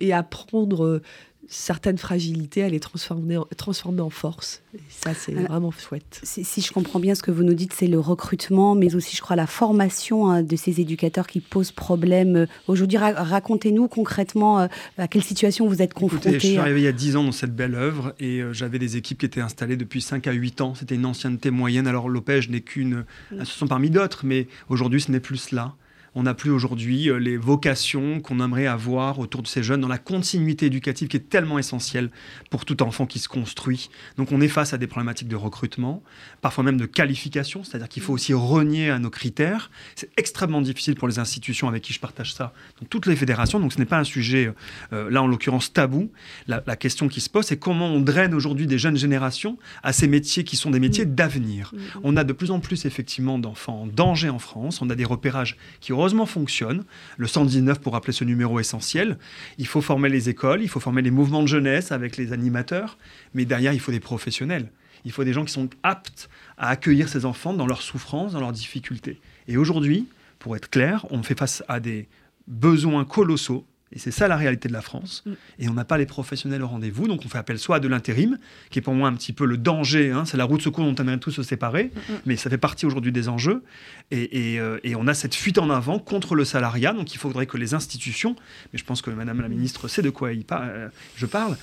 [0.00, 1.02] et à prendre euh,
[1.48, 4.62] certaines fragilités, à les transformer en, transformer en force.
[4.74, 6.20] Et ça, c'est vraiment chouette.
[6.22, 9.16] Si, si je comprends bien ce que vous nous dites, c'est le recrutement, mais aussi,
[9.16, 12.46] je crois, la formation hein, de ces éducateurs qui posent problème.
[12.68, 16.84] Aujourd'hui, ra- racontez-nous concrètement euh, à quelle situation vous êtes Écoutez, je suis arrivé il
[16.84, 19.40] y a 10 ans dans cette belle œuvre et euh, j'avais des équipes qui étaient
[19.42, 20.74] installées depuis 5 à 8 ans.
[20.74, 21.86] C'était une ancienneté moyenne.
[21.86, 25.74] Alors l'OPEJ n'est qu'une association parmi d'autres, mais aujourd'hui ce n'est plus cela.
[26.14, 29.88] On n'a plus aujourd'hui euh, les vocations qu'on aimerait avoir autour de ces jeunes dans
[29.88, 32.10] la continuité éducative qui est tellement essentielle
[32.50, 33.88] pour tout enfant qui se construit.
[34.16, 36.02] Donc on est face à des problématiques de recrutement,
[36.40, 39.70] parfois même de qualification, c'est-à-dire qu'il faut aussi renier à nos critères.
[39.94, 43.58] C'est extrêmement difficile pour les institutions avec qui je partage ça, donc toutes les fédérations.
[43.58, 44.52] Donc ce n'est pas un sujet,
[44.92, 46.10] euh, là en l'occurrence, tabou.
[46.46, 49.92] La, la question qui se pose, c'est comment on draine aujourd'hui des jeunes générations à
[49.92, 51.72] ces métiers qui sont des métiers d'avenir.
[52.02, 54.82] On a de plus en plus effectivement d'enfants en danger en France.
[54.82, 56.82] On a des repérages qui heureusement fonctionnent.
[57.16, 59.18] Le 119 pour rappeler ce numéro essentiel.
[59.58, 62.98] Il faut former les écoles, il faut former les mouvements de jeunesse avec les animateurs,
[63.34, 64.72] mais derrière il faut des professionnels.
[65.04, 68.40] Il faut des gens qui sont aptes à accueillir ces enfants dans leurs souffrances, dans
[68.40, 69.20] leurs difficultés.
[69.46, 70.08] Et aujourd'hui,
[70.40, 72.08] pour être clair, on fait face à des
[72.48, 73.64] besoins colossaux.
[73.94, 75.22] Et c'est ça la réalité de la France.
[75.58, 77.08] Et on n'a pas les professionnels au rendez-vous.
[77.08, 78.38] Donc on fait appel soit à de l'intérim,
[78.70, 80.10] qui est pour moi un petit peu le danger.
[80.12, 81.90] hein, c'est la route secours dont on aimerait tous se séparer.
[82.26, 83.62] Mais ça fait partie aujourd'hui des enjeux.
[84.10, 86.92] Et, et, euh, et on a cette fuite en avant contre le salariat.
[86.92, 88.34] Donc il faudrait que les institutions,
[88.72, 91.56] mais je pense que Madame la Ministre sait de quoi il par- euh, je parle,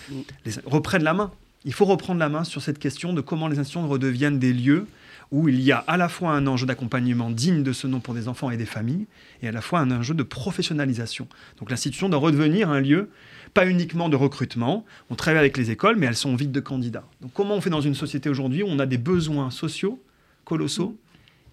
[0.45, 1.31] les- reprennent la main.
[1.65, 4.87] Il faut reprendre la main sur cette question de comment les institutions redeviennent des lieux
[5.31, 8.13] où il y a à la fois un enjeu d'accompagnement digne de ce nom pour
[8.13, 9.05] des enfants et des familles,
[9.41, 11.27] et à la fois un enjeu de professionnalisation.
[11.57, 13.09] Donc l'institution doit redevenir un lieu,
[13.53, 17.05] pas uniquement de recrutement, on travaille avec les écoles, mais elles sont vides de candidats.
[17.21, 20.01] Donc comment on fait dans une société aujourd'hui où on a des besoins sociaux
[20.45, 20.97] colossaux,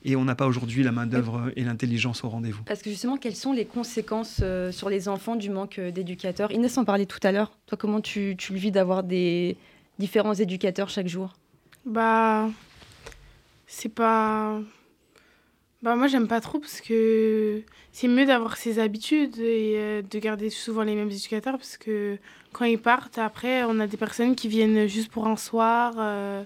[0.05, 2.63] et on n'a pas aujourd'hui la main-d'œuvre et l'intelligence au rendez-vous?
[2.63, 6.53] Parce que justement, quelles sont les conséquences euh, sur les enfants du manque euh, d'éducateurs?
[6.53, 7.51] Inès en parlait tout à l'heure.
[7.67, 9.57] Toi, comment tu, tu le vis d'avoir des
[9.99, 11.35] différents éducateurs chaque jour?
[11.85, 12.49] Bah,
[13.67, 14.61] c'est pas.
[15.83, 20.19] bah, moi, j'aime pas trop parce que c'est mieux d'avoir ses habitudes et euh, de
[20.19, 22.19] garder souvent les mêmes éducateurs parce que
[22.53, 25.95] quand ils partent, après, on a des personnes qui viennent juste pour un soir.
[25.99, 26.45] euh,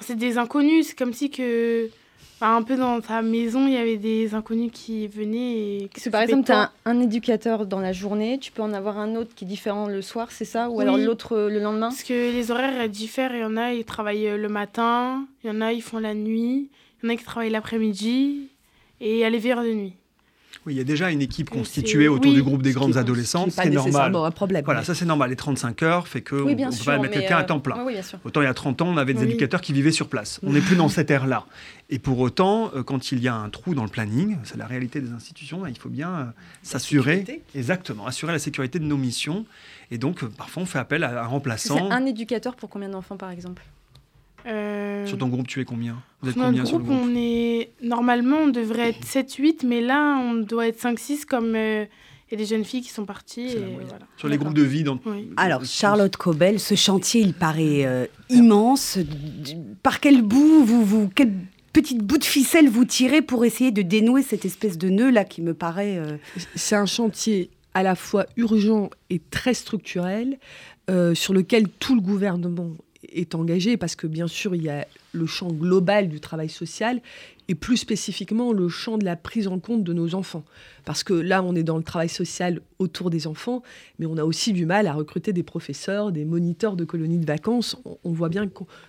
[0.00, 0.88] c'est des inconnus.
[0.88, 1.90] C'est comme si que.
[2.40, 6.00] Enfin, un peu dans ta maison, il y avait des inconnus qui venaient et qui
[6.02, 8.98] que par exemple, tu as un, un éducateur dans la journée, tu peux en avoir
[8.98, 10.70] un autre qui est différent le soir, c'est ça?
[10.70, 10.82] Ou Oui.
[10.82, 11.88] alors l'autre euh, le lendemain?
[11.88, 13.34] Parce que les horaires elles diffèrent.
[13.34, 15.26] Il y en a, ils travaillent euh, le matin.
[15.44, 16.70] Il y en a, ils font la nuit.
[17.02, 18.48] Il y en a qui travaillent l'après-midi.
[19.00, 19.92] Et il y a les veilleurs de nuit.
[20.66, 22.80] Oui, il y a déjà une équipe constituée autour oui, du groupe des Ce qui
[22.80, 23.74] grandes adolescentes, ce c'est pas
[24.10, 24.14] normal.
[24.16, 24.64] un problème.
[24.64, 25.30] Voilà, ça c'est normal.
[25.30, 26.84] Les 35 heures fait que Oui, on ne sûr.
[26.84, 27.76] peut pas mettre quelqu'un à euh, temps plein.
[27.76, 28.18] Oui, oui, bien sûr.
[28.24, 30.40] Autant il y a 30 ans, on avait des éducateurs qui vivaient sur place.
[30.42, 31.46] On n'est plus dans cette ère-là.
[31.90, 34.66] Et pour autant, euh, quand il y a un trou dans le planning, c'est la
[34.66, 36.24] réalité des institutions, il faut bien euh,
[36.62, 39.46] s'assurer, exactement, assurer la sécurité de nos missions.
[39.90, 41.90] Et donc, parfois, on fait appel à un C'est remplaçant.
[41.90, 43.62] un éducateur pour combien d'enfants par exemple?
[44.46, 45.96] Euh, Sur ton groupe, tu es combien?
[46.22, 47.10] Vous êtes Notre combien sur le groupe, groupe?
[47.12, 47.70] on est.
[47.82, 51.84] Normalement, on devrait être 7-8, mais là, on doit être 5-6, comme euh,
[52.30, 53.48] il y a des jeunes filles qui sont parties.
[53.48, 53.98] Et voilà.
[54.16, 54.98] Sur les groupes de vie dans...
[55.06, 55.30] Oui.
[55.36, 58.98] Alors, Charlotte Cobel, ce chantier, il paraît euh, immense.
[59.82, 61.32] Par quel bout, vous, vous, quel
[61.72, 65.24] petite bout de ficelle vous tirez pour essayer de dénouer cette espèce de nœud là
[65.24, 65.96] qui me paraît.
[65.98, 66.16] euh,
[66.54, 70.38] C'est un chantier à la fois urgent et très structurel
[70.90, 72.70] euh, sur lequel tout le gouvernement
[73.12, 77.00] est engagé parce que bien sûr il y a le champ global du travail social
[77.48, 80.44] et plus spécifiquement le champ de la prise en compte de nos enfants.
[80.84, 83.62] Parce que là on est dans le travail social autour des enfants,
[83.98, 87.26] mais on a aussi du mal à recruter des professeurs, des moniteurs de colonies de
[87.26, 87.76] vacances.
[88.04, 88.48] On, voit bien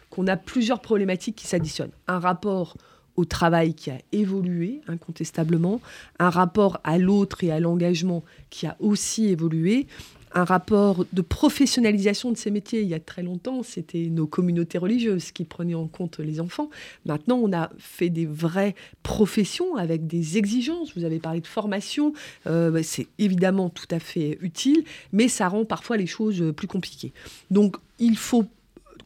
[0.10, 1.91] qu'on a plusieurs problématiques qui s'additionnent.
[2.08, 2.75] Un rapport
[3.15, 5.82] au travail qui a évolué incontestablement,
[6.19, 9.88] un rapport à l'autre et à l'engagement qui a aussi évolué,
[10.34, 12.82] un rapport de professionnalisation de ces métiers.
[12.82, 16.70] Il y a très longtemps, c'était nos communautés religieuses qui prenaient en compte les enfants.
[17.06, 20.96] Maintenant, on a fait des vraies professions avec des exigences.
[20.96, 22.13] Vous avez parlé de formation,
[22.48, 26.68] euh, bah, c'est évidemment tout à fait utile, mais ça rend parfois les choses plus
[26.68, 27.13] compliquées.
[27.52, 28.46] Donc, il faut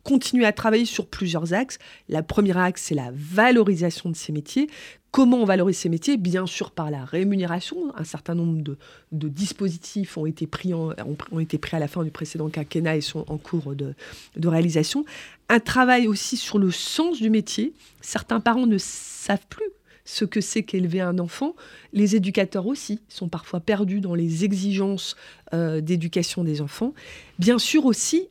[0.03, 1.77] continuer à travailler sur plusieurs axes.
[2.09, 4.69] La première axe, c'est la valorisation de ces métiers.
[5.11, 6.17] Comment on valorise ces métiers?
[6.17, 7.77] Bien sûr par la rémunération.
[7.95, 8.63] Un certain nombre
[9.11, 13.37] de, dispositifs ont été, pris en- à la fin du précédent quinquennat et sont en
[13.37, 13.93] cours de,
[14.35, 15.05] de réalisation.
[15.49, 17.73] Un travail aussi sur le sens du métier.
[18.01, 19.69] Certains parents ne savent plus
[20.05, 21.55] ce que c'est qu'élever un enfant.
[21.93, 25.15] Les éducateurs aussi sont parfois perdus dans les exigences
[25.53, 26.93] euh, d'éducation des enfants.
[27.39, 28.27] Bien sûr aussi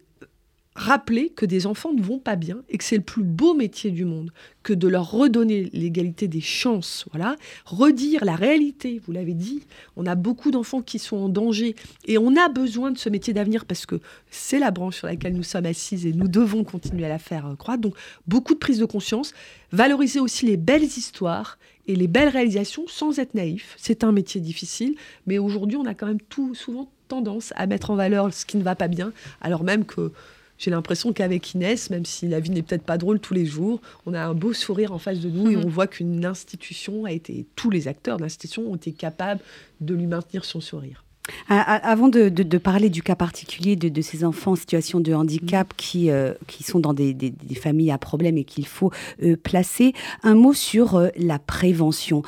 [0.74, 3.90] rappeler que des enfants ne vont pas bien et que c'est le plus beau métier
[3.90, 4.32] du monde,
[4.62, 9.62] que de leur redonner l'égalité des chances, voilà, redire la réalité, vous l'avez dit,
[9.96, 13.34] on a beaucoup d'enfants qui sont en danger et on a besoin de ce métier
[13.34, 17.04] d'avenir parce que c'est la branche sur laquelle nous sommes assises et nous devons continuer
[17.04, 17.82] à la faire euh, croître.
[17.82, 17.94] Donc
[18.26, 19.34] beaucoup de prise de conscience,
[19.72, 23.74] valoriser aussi les belles histoires et les belles réalisations sans être naïf.
[23.76, 24.94] C'est un métier difficile,
[25.26, 28.56] mais aujourd'hui on a quand même tout souvent tendance à mettre en valeur ce qui
[28.56, 30.12] ne va pas bien, alors même que
[30.62, 33.80] j'ai l'impression qu'avec Inès, même si la vie n'est peut-être pas drôle tous les jours,
[34.06, 35.64] on a un beau sourire en face de nous et Mhm.
[35.64, 39.40] on voit qu'une institution a été, tous les acteurs de l'institution ont été capables
[39.80, 41.04] de lui maintenir son sourire.
[41.48, 45.12] Avant de, de- de parler du cas particulier de, de ces enfants en situation de
[45.14, 48.90] handicap qui, euh, qui sont dans des, des- des familles à problème et qu'il faut
[49.22, 52.22] euh, placer, un mot sur euh, la prévention.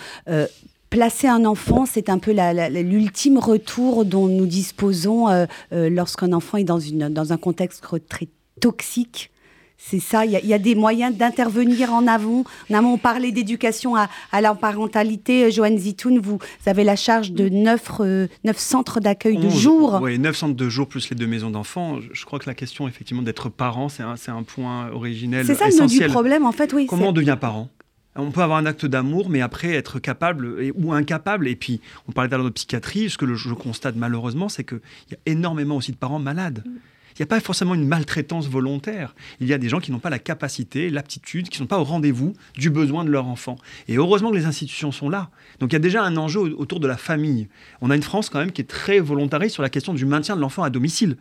[0.94, 2.33] Placer un enfant, c'est un peu
[2.70, 7.85] l'ultime retour dont nous disposons euh, euh, lorsqu'un enfant est dans, une, dans un contexte
[8.09, 8.28] très
[8.61, 9.33] toxique.
[9.76, 12.44] C'est ça, il y, a- il y a des moyens d'intervenir en amont.
[12.70, 15.46] En amont, on parlait d'éducation à, à la parentalité.
[15.46, 19.59] Euh, Joanne Zitoun, vous avez la charge de neuf, euh, neuf centres d'accueil de 11,
[19.61, 19.98] jour.
[20.00, 22.00] Oui, 9 centres de jour plus les deux maisons d'enfants.
[22.00, 25.64] Je, je crois que la question, effectivement, d'être parent, c'est un, point originel C'est ça
[25.66, 26.11] le nœud du essentiel.
[26.12, 26.87] problème, en fait, oui.
[26.87, 27.68] Comment on devient parent?
[28.16, 31.48] On peut avoir un acte d'amour, mais après être capable et- ou incapable.
[31.48, 33.11] Et puis, on parlait tout à l'heure de psychiatrie.
[33.11, 36.62] Ce que le- je constate malheureusement, c'est qu'il y a énormément aussi de parents malades.
[36.64, 36.70] Mm.
[37.16, 39.14] Il n'y a pas forcément une maltraitance volontaire.
[39.38, 41.79] Il y a des gens qui n'ont pas la capacité, l'aptitude, qui ne sont pas
[41.79, 43.55] au rendez-vous du besoin de leur enfant.
[43.87, 45.31] Et heureusement que les institutions sont là.
[45.61, 47.46] Donc il y a déjà un enjeu au- autour de la famille.
[47.81, 50.35] On a une France quand même qui est très volontariste sur la question du maintien
[50.35, 51.16] de l'enfant à domicile.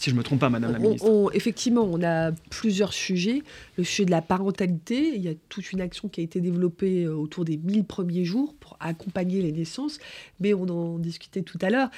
[0.00, 1.08] Si je ne me trompe pas, Madame la Ministre.
[1.10, 3.42] on- effectivement, on a plusieurs sujets.
[3.76, 7.02] Le sujet de la parentalité, il y a toute une action qui a été développée
[7.04, 9.98] euh, autour des 1000 premiers jours pour accompagner les naissances,
[10.38, 11.90] mais on en discutait tout à l'heure.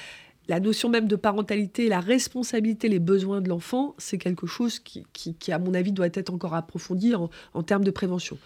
[0.49, 5.05] La notion même de parentalité, la responsabilité, les besoins de l'enfant, c'est quelque chose qui,
[5.13, 8.39] qui- qui, à mon avis, doit être encore approfondi en, en termes de prévention.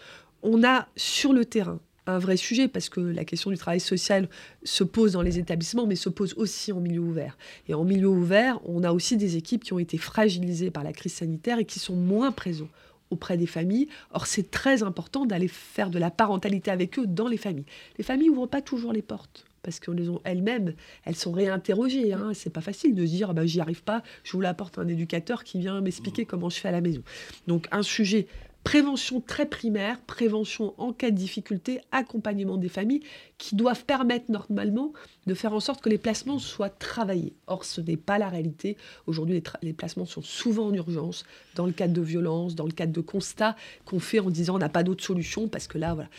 [0.43, 4.29] On a sur le terrain un vrai sujet parce que la question du travail social
[4.63, 7.37] se pose dans les établissements, mais se pose aussi en milieu ouvert.
[7.67, 10.93] Et en milieu ouvert, on a aussi des équipes qui ont été fragilisées par la
[10.93, 12.69] crise sanitaire et qui sont moins présentes
[13.11, 13.87] auprès des familles.
[14.11, 17.65] Or, c'est très important d'aller faire de la parentalité avec eux dans les familles.
[17.97, 22.13] Les familles n'ouvrent pas toujours les portes parce qu'elles-mêmes, elles sont réinterrogées.
[22.13, 22.31] Hein.
[22.35, 25.43] C'est pas facile de se dire, bah, j'y arrive pas, je vous l'apporte un éducateur
[25.43, 26.27] qui vient m'expliquer mmh.
[26.27, 27.01] comment je fais à la maison.
[27.47, 28.27] Donc un sujet
[28.65, 33.03] prévention très primaire, prévention en cas de difficulté, accompagnement des familles
[33.37, 34.91] qui doivent permettre normalement
[35.27, 37.35] de faire en sorte que les placements soient travaillés.
[37.45, 38.75] Or, ce n'est pas la réalité.
[39.05, 42.91] Aujourd'hui, les, placements sont souvent en urgence, dans le cadre de violences, dans le cadre
[42.91, 46.09] de constats qu'on fait en disant on n'a pas d'autre solution, parce que là, voilà.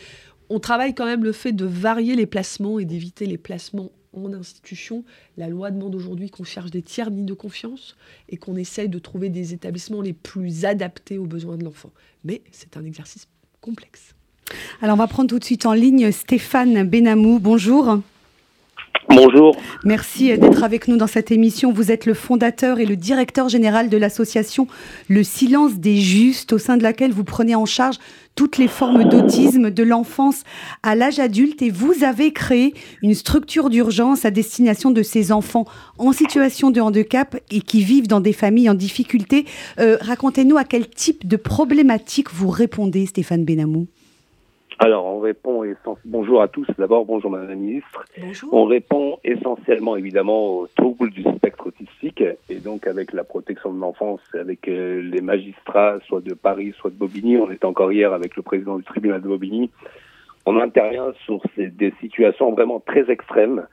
[0.49, 5.03] On travaille quand même le fait de varier les placements et d'éviter les placements en.
[5.37, 7.95] La loi demande aujourd'hui qu'on cherche des tiers de confiance
[8.29, 11.91] et qu'on essaye de trouver des établissements les plus adaptés aux besoins de l'enfant.
[12.23, 13.27] Mais c'est un exercice
[13.61, 14.13] complexe.
[14.81, 17.39] Alors on va prendre tout de suite en ligne Stéphane Benamou.
[17.39, 17.99] Bonjour.
[19.09, 19.55] Bonjour.
[19.85, 21.71] Merci d'être avec nous dans cette émission.
[21.71, 24.67] Vous êtes le fondateur et le directeur général de l'association
[25.07, 27.97] Le Silence des Justes, au sein de laquelle vous prenez en charge
[28.35, 30.43] toutes les formes d'autisme de l'enfance
[30.83, 35.65] à l'âge adulte et vous avez créé une structure d'urgence à destination de ces enfants
[35.97, 39.45] en situation de handicap et qui vivent dans des familles en difficulté.
[39.79, 43.87] Euh, racontez-nous à quel type de problématique vous répondez, Stéphane Benamou.
[44.79, 45.63] Alors, on répond
[46.05, 46.67] bonjour à tous.
[46.77, 48.05] D'abord, bonjour Madame la Ministre.
[48.15, 48.53] Bonjour.
[48.53, 53.79] On répond essentiellement, évidemment, aux troubles du spectre autistique, et donc avec la protection de
[53.79, 57.37] l'enfance, avec euh, les magistrats, soit de Paris, soit de Bobigny.
[57.37, 59.71] On est encore hier avec le président du tribunal de Bobigny.
[60.45, 63.65] On intervient sur ces, des situations vraiment très extrêmes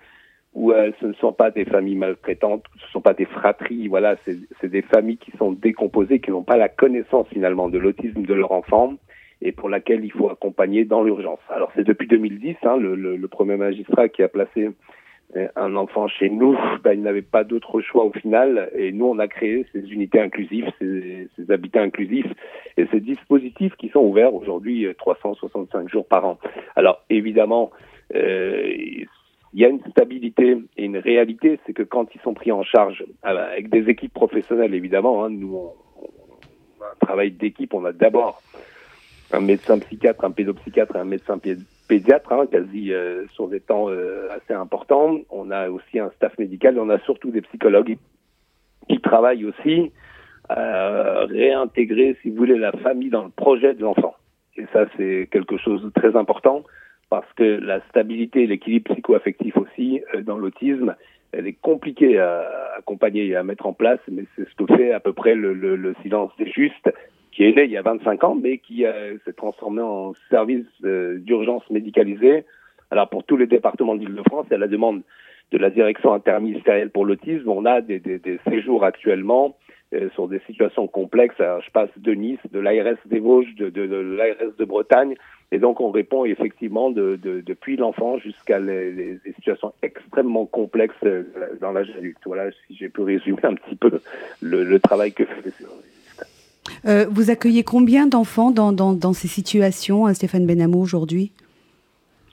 [0.55, 3.88] où euh, ce ne sont pas des familles maltraitantes, ce ne sont pas des fratries,
[3.88, 8.23] voilà, c'est des familles qui sont décomposées, qui n'ont pas la connaissance finalement de l'autisme
[8.23, 8.95] de leur enfant
[9.44, 11.38] et pour laquelle il faut accompagner dans l'urgence.
[11.50, 14.70] Alors c'est depuis 2010, hein, le, premier magistrat qui a placé
[15.37, 19.04] euh, un enfant chez nous, ben, il n'avait pas d'autre choix au final, et nous
[19.04, 22.26] on a créé ces unités inclusives, ces, ces habitats inclusifs,
[22.78, 26.38] et ces dispositifs qui sont ouverts aujourd'hui 365 euh, jours par an.
[26.74, 27.70] Alors évidemment,
[28.14, 28.72] euh,
[29.52, 32.62] il y a une stabilité et une réalité, c'est que quand ils sont pris en
[32.62, 37.85] charge avec des équipes professionnelles, évidemment, hein, nous on, on a un travail d'équipe, on
[37.85, 38.40] a d'abord
[39.35, 41.38] un médecin psychiatre, un pédopsychiatre et un médecin
[41.88, 45.18] pédiatre, hein, quasi euh, sur des temps euh, assez importants.
[45.31, 47.97] On a aussi un staff médical, on a surtout des psychologues
[48.88, 49.92] qui travaillent aussi
[50.49, 54.14] à réintégrer, si vous voulez, la famille dans le projet de l'enfant.
[54.57, 56.64] Et ça, c'est quelque chose de très important
[57.11, 60.94] parce que la stabilité et l'équilibre psycho-affectif aussi euh, dans l'autisme,
[61.33, 62.47] elle est compliquée à
[62.79, 65.53] accompagner et à mettre en place, mais c'est ce que fait à peu près le,
[65.53, 66.90] le, le silence des justes
[67.35, 70.66] qui est né il y a 25 ans, mais qui euh, s'est transformé en service
[70.85, 72.44] euh, d'urgence médicalisé.
[72.90, 75.03] Alors pour tous les départements d'Île-de-France, à la demande
[75.51, 79.57] de la direction interministérielle pour l'autisme, on a des, des, des séjours actuellement
[79.92, 81.38] euh, sur des situations complexes.
[81.40, 85.14] Alors, je passe de Nice, de l'ARS des Vosges, de, de, de l'ARS de Bretagne,
[85.51, 91.05] et donc on répond effectivement de, depuis l'enfant jusqu'à les, les, situations extrêmement complexes
[91.61, 92.18] dans l'âge adulte.
[92.25, 94.01] Voilà, si j'ai pu résumer un petit peu
[94.40, 95.42] le, le travail que fait
[96.87, 101.33] euh, vous accueillez combien d'enfants dans, dans, ces situations, hein, Stéphane Benamou, aujourd'hui?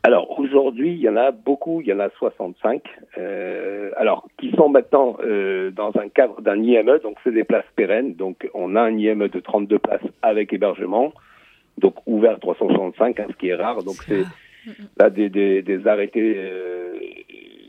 [0.04, 2.82] Alors aujourd'hui, il y en a beaucoup, il y en a 65.
[3.18, 7.66] Euh, alors qui sont maintenant euh, dans un cadre d'un IME, donc c'est des places
[7.76, 8.16] pérennes.
[8.16, 11.14] Donc on a un IME de 32 places avec hébergement,
[11.78, 13.84] donc ouvert 365, hein, ce qui est rare.
[13.84, 14.24] Donc c'est
[14.98, 16.94] là des, des, des arrêtés euh,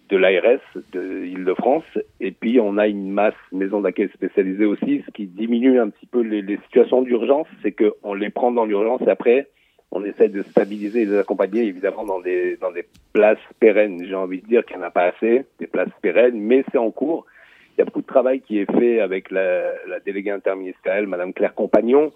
[0.09, 0.61] de l'ARS
[0.93, 1.85] de Île-de-France.
[2.21, 6.07] Et puis, on a une masse maison d'accueil spécialisée aussi, ce qui diminue un petit
[6.07, 7.47] peu les, les situations d'urgence.
[7.63, 9.49] C'est qu'on les prend dans l'urgence et après,
[9.91, 14.05] on essaie de stabiliser et les accompagner, évidemment, dans des, dans des places pérennes.
[14.07, 16.79] J'ai envie de dire qu'il n'y en a pas assez, des places pérennes, mais c'est
[16.79, 17.27] en cours.
[17.75, 21.33] Il y a beaucoup de travail qui est fait avec la, la déléguée interministérielle, Madame
[21.33, 22.13] Claire Compagnon,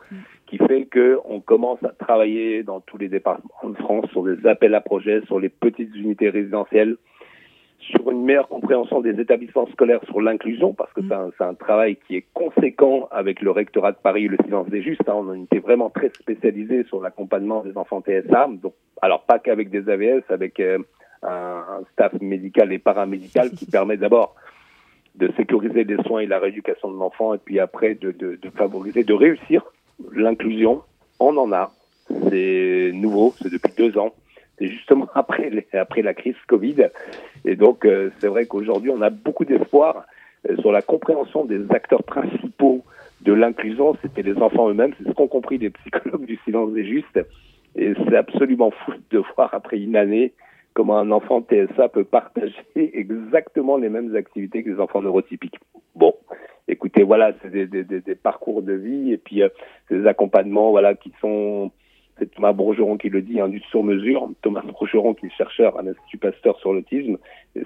[0.46, 4.46] qui fait que on commence à travailler dans tous les départements de France sur des
[4.46, 6.96] appels à projets, sur les petites unités résidentielles,
[7.90, 11.08] sur une meilleure compréhension des établissements scolaires sur l'inclusion, parce que mm.
[11.36, 14.68] c'est un, un, travail qui est conséquent avec le rectorat de Paris et le silence
[14.68, 15.08] des justes.
[15.08, 15.14] Hein.
[15.16, 18.48] On était vraiment très spécialisé sur l'accompagnement des enfants TSA.
[18.62, 20.78] Donc, alors pas qu'avec des AVS, avec euh,
[21.22, 24.34] un, un, staff médical et paramédical qui permet d'abord
[25.14, 28.50] de sécuriser les soins et la rééducation de l'enfant, et puis après de, de, de
[28.50, 29.62] favoriser, de réussir
[30.12, 30.82] l'inclusion.
[31.20, 31.72] On en a.
[32.30, 34.12] C'est nouveau, c'est depuis deux ans.
[34.58, 36.88] C'est justement après, après la crise Covid.
[37.44, 40.06] Et donc, euh, c'est vrai qu'aujourd'hui, on a beaucoup d'espoir
[40.48, 42.84] euh, sur la compréhension des acteurs principaux
[43.22, 43.96] de l'inclusion.
[44.02, 44.94] C'était les enfants eux-mêmes.
[44.98, 47.20] C'est ce qu'ont compris les psychologues du silence des justes.
[47.74, 50.32] Et c'est absolument fou de voir après une année
[50.72, 55.58] comment un enfant TSA peut partager exactement les mêmes activités que les enfants neurotypiques.
[55.94, 56.14] Bon,
[56.68, 59.42] écoutez, voilà, c'est des, des, des, parcours de vie et puis
[59.88, 61.70] c'est des accompagnements, voilà, qui sont
[62.18, 64.30] c'est Thomas Brogeron qui le dit, hein, du sur-mesure.
[64.42, 67.18] Thomas Brogeron, qui est chercheur à l'Institut Pasteur sur l'autisme,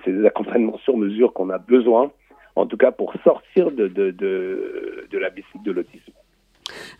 [0.04, 2.10] c'est des accompagnements sur mesure qu'on a besoin,
[2.56, 6.12] en tout cas pour sortir de, de, de, de l'autisme.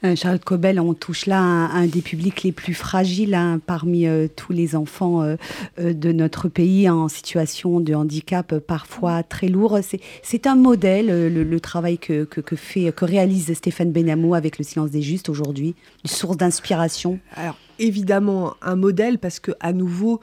[0.05, 4.29] Euh, Charlotte Cobel, on touche là un, des publics les plus fragiles hein, parmi euh,
[4.35, 5.37] tous les enfants euh,
[5.79, 9.79] de notre pays en situation de handicap parfois très lourd.
[10.23, 14.91] C'est un modèle, le, travail que, que, fait, que réalise Stéphane Benamou avec le silence
[14.91, 17.19] des justes aujourd'hui, une source d'inspiration.
[17.35, 20.21] Alors évidemment un modèle parce que à nouveau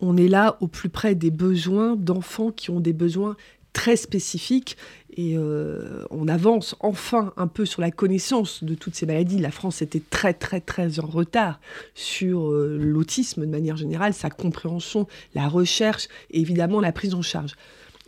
[0.00, 3.36] on est là au plus près des besoins d'enfants qui ont des besoins
[3.72, 4.76] très spécifiques
[5.16, 9.38] et euh, on avance enfin un peu sur la connaissance de toutes ces maladies.
[9.38, 11.58] La France était très très très en retard
[11.94, 17.22] sur euh, l'autisme de manière générale, sa compréhension, la recherche et évidemment la prise en
[17.22, 17.54] charge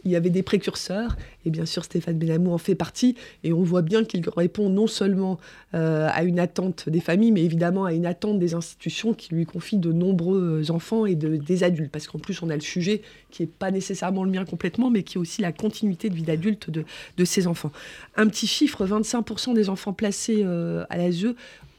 [0.05, 3.63] il y avait des précurseurs, et bien sûr Stéphane Benamou en fait partie, et on
[3.63, 5.39] voit bien qu'il répond non seulement
[5.75, 9.47] euh, à une attente des familles, mais évidemment à une attente des institutions qui lui
[9.47, 13.03] confient de nombreux enfants et de, des adultes, parce qu'en plus on a le sujet
[13.31, 16.23] qui n'est pas nécessairement le mien complètement, mais qui est aussi la continuité de vie
[16.23, 16.85] d'adulte de,
[17.17, 17.73] de, ces enfants.
[18.17, 21.35] Un petit chiffre, 25% des enfants placés euh, à l'ASE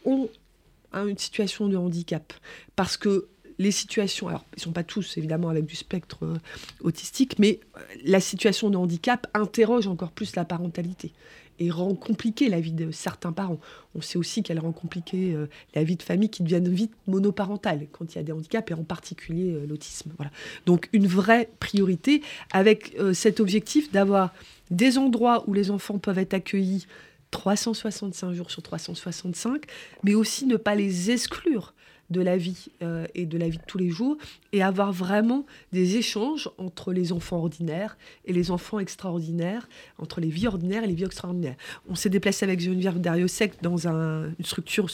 [0.05, 0.29] ont
[0.93, 2.33] une situation de handicap,
[2.75, 3.27] parce que
[3.59, 6.37] les situations, alors ils ne sont pas tous évidemment avec du spectre euh,
[6.81, 11.11] autistique, mais euh, la situation de handicap interroge encore plus la parentalité
[11.61, 13.59] et rend compliqué la vie de certains parents.
[13.93, 17.87] On sait aussi qu'elle rend compliqué euh, la vie de famille qui deviennent vite monoparentales
[17.91, 20.13] quand il y a des handicaps et en particulier l'autisme.
[20.15, 20.31] Voilà.
[20.65, 22.21] Donc une vraie priorité
[22.53, 24.33] avec cet objectif d'avoir
[24.71, 26.87] des endroits où les enfants peuvent être accueillis
[27.31, 29.65] 365 jours sur 365,
[30.03, 31.73] mais aussi ne pas les exclure
[32.09, 34.17] de la vie euh, et de la vie de tous les jours
[34.51, 40.29] et avoir vraiment des échanges entre les enfants ordinaires et les enfants extraordinaires, entre les
[40.29, 41.55] vies ordinaires et les vies extraordinaires.
[41.87, 44.87] On s'est déplacé avec Geneviève Dariussec dans une structure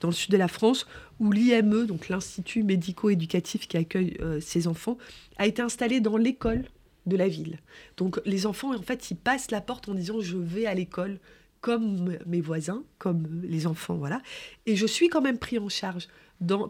[0.00, 0.86] dans le sud de la France
[1.18, 4.98] où l'IME, donc l'Institut médico-éducatif qui accueille euh, ces enfants,
[5.36, 6.64] a été installé dans l'école
[7.06, 7.58] de la ville.
[7.96, 11.18] Donc les enfants, en fait, ils passent la porte en disant je vais à l'école
[11.60, 14.22] comme mes voisins, comme les enfants, voilà.
[14.66, 16.08] Et je suis quand même pris en charge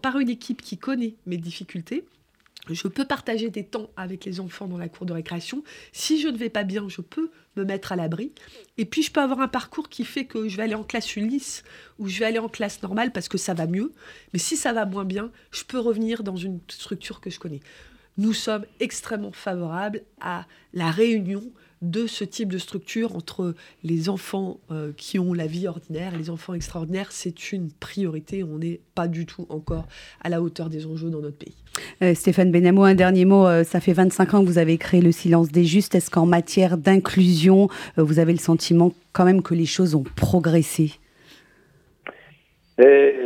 [0.03, 2.05] par une équipe qui connaît mes difficultés.
[2.69, 5.65] Je peux partager des temps avec les enfants dans la cour de récréation.
[5.93, 8.33] Si je ne vais pas bien, je peux me mettre à l'abri.
[8.77, 11.17] Et puis, je peux avoir un parcours qui fait que je vais aller en classe
[11.17, 11.65] Ulysse
[11.99, 13.93] ou je vais aller en classe normale parce que ça va mieux.
[14.33, 17.61] Mais si ça va moins bien, je peux revenir dans une structure que je connais.
[18.19, 21.43] Nous sommes extrêmement favorables à la réunion
[21.83, 26.19] de ce type de structure entre les enfants euh, qui ont la vie ordinaire et
[26.19, 28.45] les enfants extraordinaires, c'est une priorité.
[28.45, 29.89] On n'est pas du tout encore
[30.23, 31.55] à la hauteur des enjeux dans notre pays.
[32.03, 33.47] Euh, Stéphane Benamo, un dernier mot.
[33.47, 35.95] Euh, ça fait 25 ans que vous avez créé le silence des justes.
[35.95, 40.93] Est-ce qu'en matière d'inclusion, vous avez le sentiment quand même que les choses ont progressé?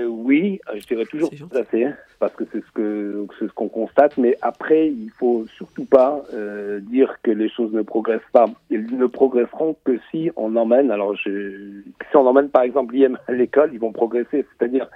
[0.09, 3.69] Oui, je dirais toujours tout à fait, parce que c'est ce que c'est ce qu'on
[3.69, 4.17] constate.
[4.17, 8.47] Mais après, il faut surtout pas euh, dire que les choses ne progressent pas.
[8.71, 10.91] Ils ne progresseront que si on emmène.
[10.91, 14.47] Alors, je, si on emmène par exemple l'IM à l'école, ils vont progresser.
[14.59, 14.89] C'est-à-dire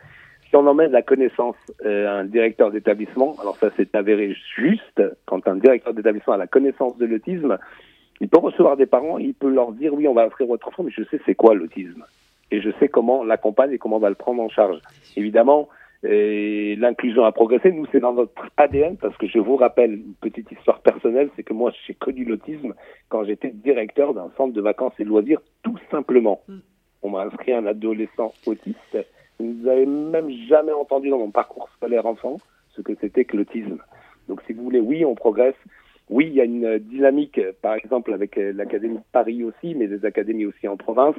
[0.48, 3.36] si on emmène la connaissance euh, à un directeur d'établissement.
[3.40, 7.58] Alors ça, c'est avéré juste quand un directeur d'établissement a la connaissance de l'autisme.
[8.20, 10.82] Il peut recevoir des parents, il peut leur dire oui, on va offrir votre enfant,
[10.82, 12.04] mais je sais c'est quoi l'autisme
[12.50, 14.78] et je sais comment l'accompagne et comment on va le prendre en charge.
[15.16, 15.68] Évidemment,
[16.02, 17.72] l'inclusion a progressé.
[17.72, 21.42] Nous, c'est dans notre ADN parce que je vous rappelle une petite histoire personnelle, c'est
[21.42, 22.74] que moi, j'ai connu l'autisme
[23.08, 26.40] quand j'étais directeur d'un centre de vacances et de loisirs, tout simplement.
[26.48, 26.58] Mm.
[27.02, 28.98] On m'a inscrit un adolescent autiste.
[29.38, 32.38] Vous n'avez même jamais entendu dans mon parcours scolaire enfant
[32.70, 33.78] ce que c'était que l'autisme.
[34.28, 35.54] Donc, si vous voulez, oui, on progresse.
[36.10, 39.86] Oui, il y a une dynamique, par exemple, avec euh, l'Académie de Paris aussi, mais
[39.88, 41.16] des académies aussi en province.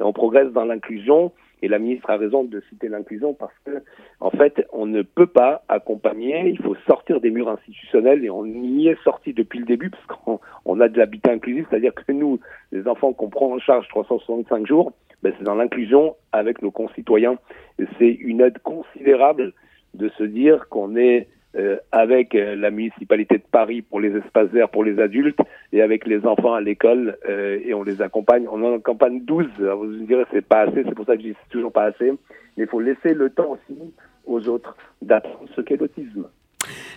[0.00, 1.32] On progresse dans l'inclusion.
[1.64, 3.84] Et la ministre a raison de citer l'inclusion parce que,
[4.18, 6.48] en fait, on ne peut pas accompagner.
[6.48, 10.04] Il faut sortir des murs institutionnels et on y est sorti depuis le début parce
[10.06, 12.40] qu'on a de l'habitat inclusif, c'est-à-dire que nous,
[12.72, 17.38] les enfants qu'on prend en charge 365 jours, ben, c'est dans l'inclusion avec nos concitoyens.
[17.96, 19.52] C'est une aide considérable
[19.94, 24.48] de se dire qu'on est euh, avec euh, la municipalité de Paris pour les espaces
[24.48, 25.38] verts pour les adultes
[25.72, 28.46] et avec les enfants à l'école euh, et on les accompagne.
[28.50, 29.46] On en accompagne 12.
[29.58, 31.84] vous me direz c'est pas assez, c'est pour ça que je dis c'est toujours pas
[31.84, 32.10] assez.
[32.56, 33.78] Mais il faut laisser le temps aussi
[34.24, 36.26] aux autres d'apprendre ce qu'est l'autisme.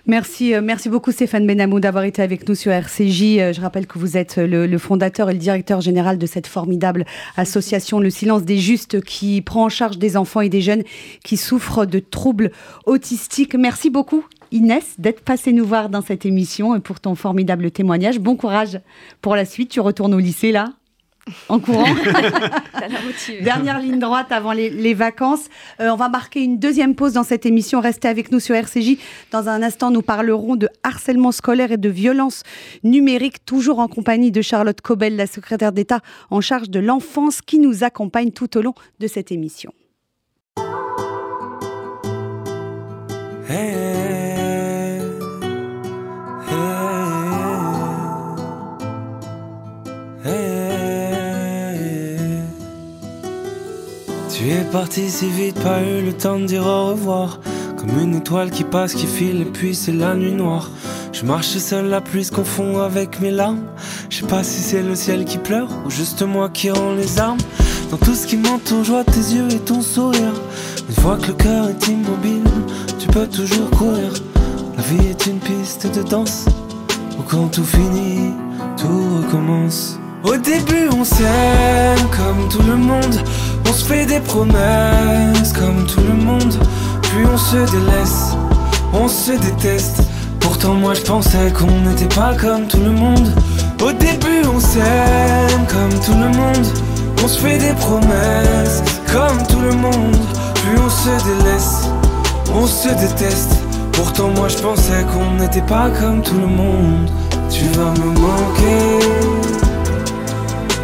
[0.07, 3.53] Merci, merci beaucoup Stéphane Benamou d'avoir été avec nous sur RCJ.
[3.53, 7.05] Je rappelle que vous êtes le, le, fondateur et le directeur général de cette formidable
[7.37, 10.83] association Le Silence des Justes qui prend en charge des enfants et des jeunes
[11.23, 12.51] qui souffrent de troubles
[12.85, 13.55] autistiques.
[13.55, 18.19] Merci beaucoup Inès, d'être passée nous voir dans cette émission et pour ton formidable témoignage.
[18.19, 18.79] Bon courage
[19.21, 19.69] pour la suite.
[19.69, 20.69] Tu retournes au lycée là?
[21.49, 21.85] En courant.
[23.41, 25.45] Dernière ligne droite avant les, vacances.
[25.79, 27.81] Euh, on va marquer une deuxième pause dans cette émission.
[27.81, 28.97] Restez avec nous sur RCJ.
[29.31, 32.43] Dans un instant, nous parlerons de harcèlement scolaire et de violence
[32.83, 37.59] numérique, toujours en compagnie de Charlotte Cobel, la secrétaire d'État en charge de l'enfance, qui
[37.59, 39.71] nous accompagne tout au long de cette émission.
[54.45, 57.39] Tu es parti si vite, pas eu le temps de dire au revoir.
[57.77, 60.69] Comme une étoile qui passe, qui file, et puis c'est la nuit noire.
[61.13, 63.63] Je marche seul, la pluie se confond avec mes larmes.
[64.11, 67.19] Je sais pas si c'est le ciel qui pleure ou juste moi qui rend les
[67.19, 67.39] armes.
[67.89, 70.35] Dans tout ce qui m'entoure, je vois tes yeux et ton sourire.
[70.87, 72.43] Une fois que le cœur est immobile,
[72.99, 74.13] tu peux toujours courir.
[74.77, 76.45] La vie est une piste de danse
[77.17, 78.31] où quand tout finit,
[78.77, 79.99] tout recommence.
[80.23, 83.23] Au début, on s'aime comme tout le monde.
[83.75, 86.55] On se fait des promesses comme tout le monde,
[87.01, 88.31] puis on se délaisse,
[88.93, 90.01] on se déteste.
[90.39, 93.33] Pourtant moi je pensais qu'on n'était pas comme tout le monde.
[93.83, 96.65] Au début on s'aime comme tout le monde,
[97.21, 100.23] on se fait des promesses comme tout le monde,
[100.53, 101.89] puis on se délaisse,
[102.55, 103.57] on se déteste.
[103.91, 107.09] Pourtant moi je pensais qu'on n'était pas comme tout le monde.
[107.49, 109.05] Tu vas me manquer,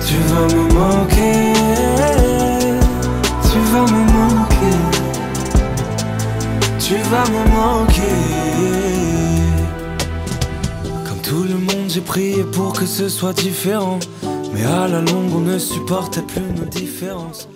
[0.05, 1.50] tu vas me manquer
[3.51, 4.79] tu vas me manquer.
[6.79, 8.17] Tu vas me manquer.
[11.07, 13.99] Comme tout le monde, j'ai prié pour que ce soit différent.
[14.53, 17.47] Mais à la longue, on ne supportait plus nos différences.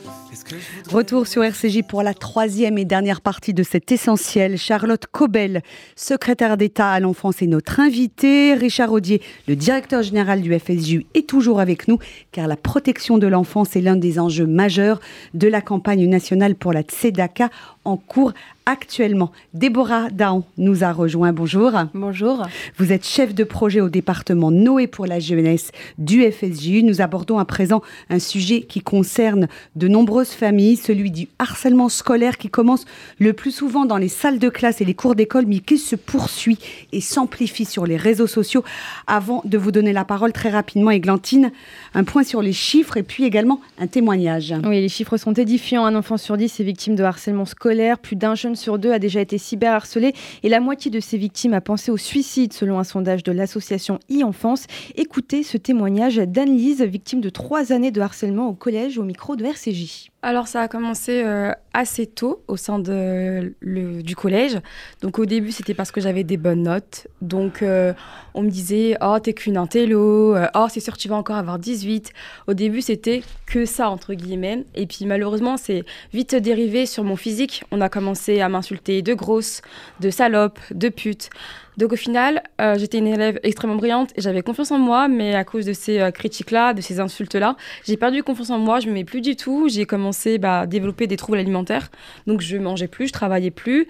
[0.90, 4.58] Retour sur RCJ pour la troisième et dernière partie de cet essentiel.
[4.58, 5.62] Charlotte Cobel,
[5.96, 8.54] secrétaire d'État à l'enfance, est notre invitée.
[8.54, 12.00] Richard Audier, le directeur général du FSJU, est toujours avec nous
[12.32, 15.00] car la protection de l'enfance est l'un des enjeux majeurs
[15.34, 17.50] de la campagne nationale pour la Tzedaka
[17.84, 18.34] en cours
[18.66, 19.32] actuellement.
[19.54, 21.34] Déborah Daon nous a rejoint.
[21.34, 21.72] Bonjour.
[21.94, 22.48] Bonjour.
[22.78, 26.84] Vous êtes chef de projet au département Noé pour la jeunesse du FSJU.
[26.84, 32.38] Nous abordons à présent un sujet qui concerne de nombreuses familles, celui du harcèlement scolaire
[32.38, 32.86] qui commence
[33.20, 35.96] le plus souvent dans les salles de classe et les cours d'école, mais qui se
[35.96, 36.58] poursuit
[36.92, 38.64] et s'amplifie sur les réseaux sociaux.
[39.06, 41.52] Avant de vous donner la parole très rapidement, Églantine,
[41.94, 44.56] un point sur les chiffres et puis également un témoignage.
[44.66, 45.86] Oui, les chiffres sont édifiants.
[45.86, 48.00] Un enfant sur dix est victime de harcèlement scolaire.
[48.00, 51.54] Plus d'un jeune sur deux a déjà été cyberharcelé et la moitié de ces victimes
[51.54, 54.66] a pensé au suicide selon un sondage de l'association e-enfance.
[54.96, 59.46] Écoutez ce témoignage d'Anne-Lise, victime de trois années de harcèlement au collège au micro de
[59.46, 60.12] RCJ.
[60.26, 64.58] Alors ça a commencé euh, assez tôt au sein de, le, du collège.
[65.04, 67.06] Donc au début c'était parce que j'avais des bonnes notes.
[67.22, 67.94] Donc euh,
[68.34, 71.60] on me disait oh t'es qu'une intello, euh, oh c'est sûr tu vas encore avoir
[71.60, 72.12] 18.
[72.48, 74.66] Au début c'était que ça entre guillemets.
[74.74, 77.64] Et puis malheureusement c'est vite dérivé sur mon physique.
[77.70, 79.62] On a commencé à m'insulter de grosse,
[80.00, 81.30] de salope, de pute.
[81.78, 85.36] Donc au final, euh, j'étais une élève extrêmement brillante et j'avais confiance en moi, mais
[85.36, 88.88] à cause de ces euh, critiques-là, de ces insultes-là, j'ai perdu confiance en moi, je
[88.88, 89.68] me mets plus du tout.
[89.70, 91.92] J'ai commencé bah, à développer des troubles alimentaires,
[92.28, 93.88] donc je mangeais plus, je travaillais plus.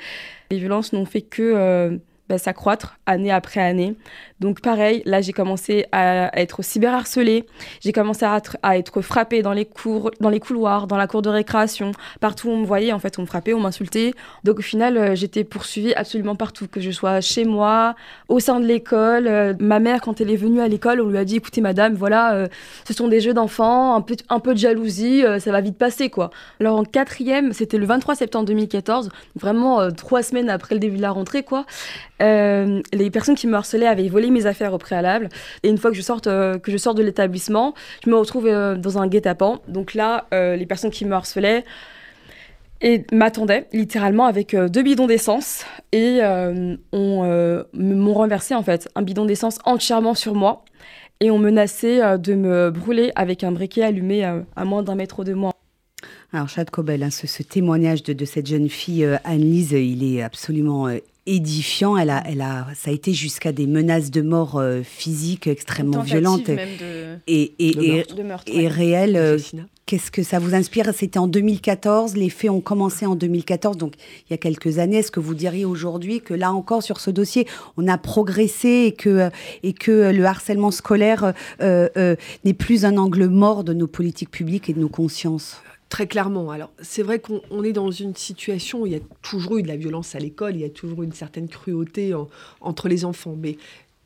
[0.51, 1.99] Les violences n'ont fait que
[2.37, 3.95] s'accroître année après année.
[4.39, 7.45] Donc pareil, là j'ai commencé à être cyberharcelée,
[7.79, 11.07] j'ai commencé à être, à être frappée dans les cours, dans les couloirs, dans la
[11.07, 14.13] cour de récréation, partout où on me voyait en fait, on me frappait, on m'insultait.
[14.43, 17.95] Donc au final, euh, j'étais poursuivie absolument partout, que je sois chez moi,
[18.27, 19.27] au sein de l'école.
[19.27, 21.93] Euh, ma mère, quand elle est venue à l'école, on lui a dit écoutez madame,
[21.93, 22.47] voilà, euh,
[22.85, 26.09] ce sont des jeux d'enfants, un peu, un peu de jalousie, ça va vite passer
[26.09, 26.29] quoi.
[26.59, 31.01] Alors en quatrième, c'était le 23 septembre 2014, vraiment trois semaines après le début de
[31.01, 31.65] la rentrée quoi.
[32.19, 35.29] Les personnes qui me harcelaient avaient volé mes affaires au préalable.
[35.63, 38.47] Et une fois que je, sorte, euh, que je sors de l'établissement, je me retrouve
[38.47, 39.59] euh, dans un guet-apens.
[39.67, 41.65] Donc là, euh, les personnes qui me harcelaient
[43.11, 46.19] m'attendaient littéralement avec deux bidons d'essence et
[46.93, 50.65] m'ont renversé en fait un bidon d'essence entièrement sur moi
[51.19, 55.33] et on menaçait de me brûler avec un briquet allumé à moins d'un mètre de
[55.33, 55.51] moi.
[56.31, 60.87] Alors, Chad Cobel, hein, ce, témoignage de, de, cette jeune fille, Anne-Lise, il est absolument
[61.25, 61.97] édifiant.
[61.97, 66.01] Elle a, elle a, ça a été jusqu'à des menaces de mort euh, physiques extrêmement
[66.01, 68.03] violentes et, et,
[68.47, 69.15] et, réelles.
[69.15, 69.37] Euh,
[69.85, 70.91] qu'est-ce que ça vous inspire?
[70.93, 73.93] C'était en 2014, les faits ont commencé en 2014, donc
[74.27, 74.97] il y a quelques années.
[74.97, 77.47] Est-ce que vous diriez aujourd'hui que là encore sur ce dossier,
[77.77, 79.29] on a progressé et que,
[79.63, 84.69] et que le harcèlement scolaire euh, n'est plus un angle mort de nos politiques publiques
[84.69, 85.61] et de nos consciences?
[85.95, 86.51] Très clairement.
[86.51, 89.69] Alors, c'est vrai qu'on est dans une situation où il y a toujours eu de
[89.69, 92.13] la violence à l'école, il y a toujours une certaine cruauté
[92.59, 93.37] entre les enfants.
[93.39, 93.55] Mais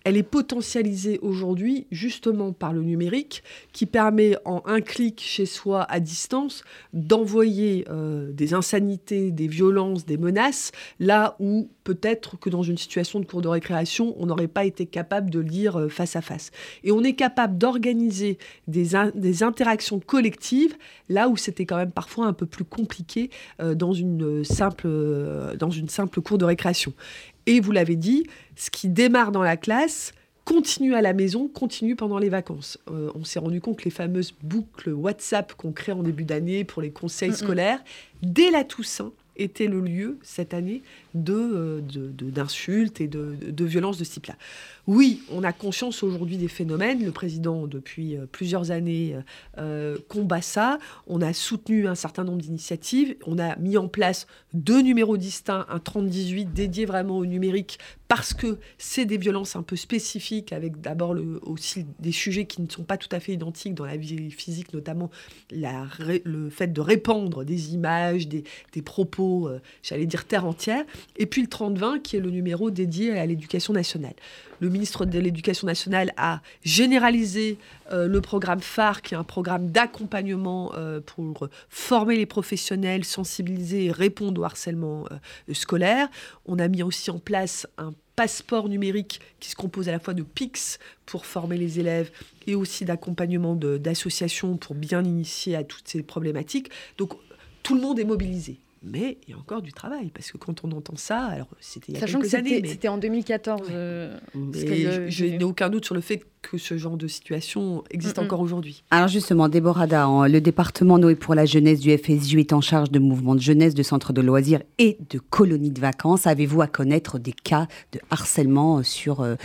[0.10, 3.43] elle est potentialisée aujourd'hui justement par le numérique
[3.74, 10.07] qui permet en un clic chez soi à distance d'envoyer euh, des insanités, des violences,
[10.07, 14.47] des menaces, là où peut-être que dans une situation de cours de récréation, on n'aurait
[14.47, 16.49] pas été capable de lire euh, face à face.
[16.84, 18.95] Et on est capable d'organiser des,
[19.43, 20.76] interactions collectives
[21.07, 23.30] là où c'était quand même parfois un peu plus compliqué
[23.62, 24.89] euh, dans, une simple,
[25.60, 26.93] dans une simple cour de récréation.
[27.46, 28.26] Et vous l'avez dit,
[28.56, 30.14] ce qui démarre dans la classe
[30.46, 32.80] continue à la maison, continue pendant les vacances.
[32.90, 36.64] Euh, on s'est rendu compte que les fameuses boucles WhatsApp qu'on crée en début d'année
[36.64, 37.84] pour les conseils scolaires,
[38.24, 40.82] dès la Toussaint, était le lieu cette année
[41.14, 44.36] de, euh, d'insultes et de, de violences de ce type-là.
[44.88, 47.05] Oui, on a conscience aujourd'hui des phénomènes.
[47.05, 49.16] Le président, depuis euh, plusieurs années,
[49.57, 50.80] euh, combat ça.
[51.07, 53.16] On a soutenu un certain nombre d'initiatives.
[53.26, 58.34] On a mis en place deux numéros distincts, un 30-18 dédié vraiment au numérique, parce
[58.34, 62.84] que c'est des violences un peu spécifiques, avec d'abord aussi des sujets qui ne sont
[62.84, 65.12] pas tout à fait identiques dans la vie physique, notamment
[65.51, 68.43] le fait de répandre des images, des,
[68.84, 69.51] propos,
[69.84, 70.84] j'allais dire terre entière.
[71.18, 74.14] Et puis le 30-20, qui est le numéro dédié à l'éducation nationale.
[74.60, 77.58] Le ministre de l'Éducation nationale a généralisé
[77.91, 83.86] euh, le programme phare, qui est un programme d'accompagnement euh, pour former les professionnels, sensibiliser
[83.86, 86.10] et répondre au harcèlement euh, scolaire.
[86.45, 90.14] On a mis aussi en place un passeport numérique qui se compose à la fois
[90.14, 92.12] de PIX pour former les élèves
[92.47, 96.70] et aussi d'accompagnement d'associations pour bien initier à toutes ces problématiques.
[96.97, 97.14] Donc
[97.64, 98.58] tout le monde est mobilisé.
[98.82, 101.92] Mais il y a encore du travail, parce que quand on entend ça, alors c'était
[101.92, 102.62] il y a Sachant quelques que années.
[102.66, 103.68] C'était en 2014.
[103.72, 108.40] Euh, je n'ai aucun doute sur le fait que ce genre de situation existe encore
[108.40, 108.84] aujourd'hui.
[108.92, 112.90] Alors justement, Déborah Dahan, le département Noé pour la jeunesse du FSU est en charge
[112.92, 116.26] de mouvements de jeunesse, de centres de loisirs et de colonies de vacances.
[116.26, 119.36] Avez-vous à connaître des cas de harcèlement sur euh,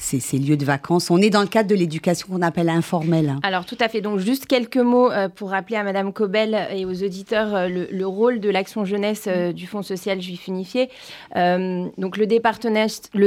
[0.00, 1.10] ces, lieux de vacances.
[1.10, 3.36] On est dans le cadre de l'éducation qu'on appelle informelle.
[3.42, 4.00] Alors tout à fait.
[4.00, 8.06] Donc juste quelques mots euh, pour rappeler à Madame Cobel et aux auditeurs euh, le,
[8.06, 10.88] rôle de l'action jeunesse euh, du Fonds social juif unifié.
[11.34, 12.26] donc le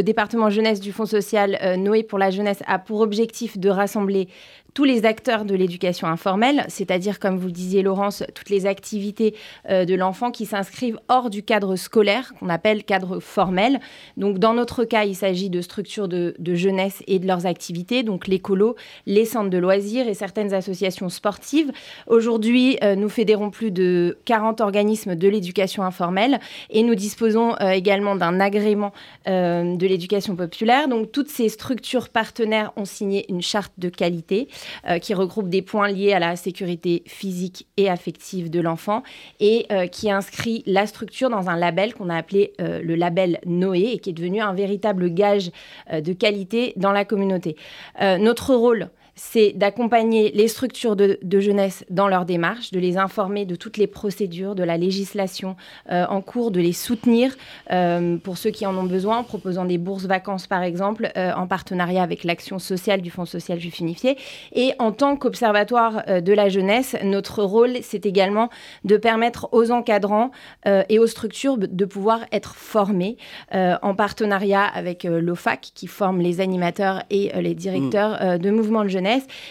[0.01, 4.27] département jeunesse du Fonds social Noé pour la jeunesse a pour objectif de rassembler
[4.73, 9.35] tous les acteurs de l'éducation informelle, c'est-à-dire, comme vous le disiez, Laurence, toutes les activités
[9.69, 13.79] euh, de l'enfant qui s'inscrivent hors du cadre scolaire, qu'on appelle cadre formel.
[14.17, 18.27] Donc, dans notre cas, il s'agit de structures de, jeunesse et de leurs activités, donc
[18.27, 21.71] l'écolo, les centres de loisirs et certaines associations sportives.
[22.07, 27.69] Aujourd'hui, euh, nous fédérons plus de 40 organismes de l'éducation informelle et nous disposons euh,
[27.69, 28.91] également d'un agrément
[29.25, 30.87] de l'éducation populaire.
[30.87, 34.47] Donc, toutes ces structures partenaires ont signé une charte de qualité.
[34.87, 39.03] Euh, qui regroupe des points liés à la sécurité physique et affective de l'enfant
[39.39, 43.39] et euh, qui inscrit la structure dans un label qu'on a appelé euh, le label
[43.45, 45.51] Noé et qui est devenu un véritable gage
[45.91, 47.55] de qualité dans la communauté.
[47.99, 53.55] notre rôle, c'est d'accompagner les structures de, jeunesse dans leur démarche, de les informer de
[53.55, 55.55] toutes les procédures, de la législation
[55.91, 57.35] euh, en cours, de les soutenir
[57.71, 61.31] euh, pour ceux qui en ont besoin, en proposant des bourses vacances par exemple, euh,
[61.33, 64.17] en partenariat avec l'action sociale du Fonds social juif unifié.
[64.53, 68.49] Et en tant qu'observatoire de la jeunesse, notre rôle, c'est également
[68.83, 70.31] de permettre aux encadrants
[70.65, 73.17] et aux structures de pouvoir être formés
[73.51, 79.02] en partenariat avec l'OFAC qui forme les animateurs et les directeurs de mouvements de jeunesse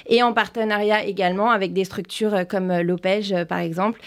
[0.06, 4.00] et en partenariat également avec des structures euh, comme euh, l'OPEJ, euh, par exemple,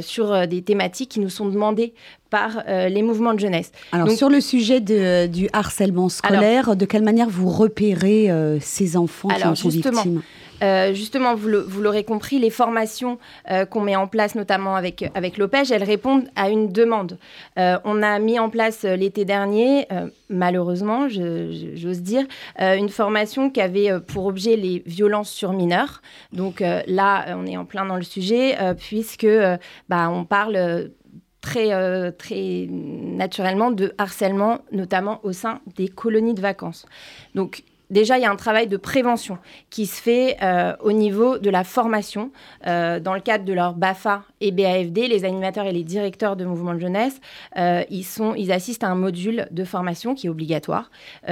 [0.00, 1.94] sur des thématiques qui nous sont demandées
[2.30, 3.72] par les mouvements de jeunesse.
[3.92, 8.28] Alors sur le sujet du harcèlement scolaire, de quelle manière vous repérez
[8.60, 10.22] ces enfants qui en sont victimes?
[10.62, 11.48] Euh, justement, vous
[11.80, 13.18] l'aurez compris, les formations
[13.50, 17.18] euh, qu'on met en place, notamment avec, avec l'OPEJ, elles répondent à une demande.
[17.58, 19.86] Euh, on a mis en place l'été dernier,
[20.28, 22.26] malheureusement, j'ose dire,
[22.58, 26.02] une formation qui avait pour objet les violences sur mineurs.
[26.32, 29.26] Donc là, on est en plein dans le sujet, puisque
[29.88, 30.90] bah, on parle
[31.40, 36.86] très, très naturellement de harcèlement, notamment au sein des colonies de vacances.
[37.34, 39.38] Donc, déjà, il y a un travail de prévention
[39.70, 42.30] qui se fait euh, au niveau de la formation.
[42.66, 46.44] Euh, dans le cadre de leur BAFA et BAFD, les animateurs et les directeurs de
[46.44, 47.20] mouvements de jeunesse,
[47.56, 50.90] euh, ils, assistent à un module de formation qui est obligatoire,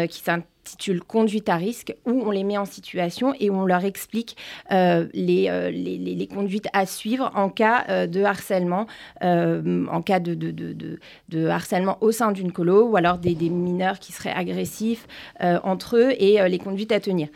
[0.09, 3.65] qui s'intitule s'intitule Conduite à risque, où on les met en situation et où on
[3.65, 4.37] leur explique
[4.73, 8.87] euh, les, euh, les, les, conduites à suivre en cas euh, de harcèlement,
[9.23, 10.99] en cas de, de, de,
[11.29, 15.07] de, harcèlement au sein d'une colo, ou alors des, des mineurs qui seraient agressifs
[15.41, 17.29] entre eux et les conduites à tenir.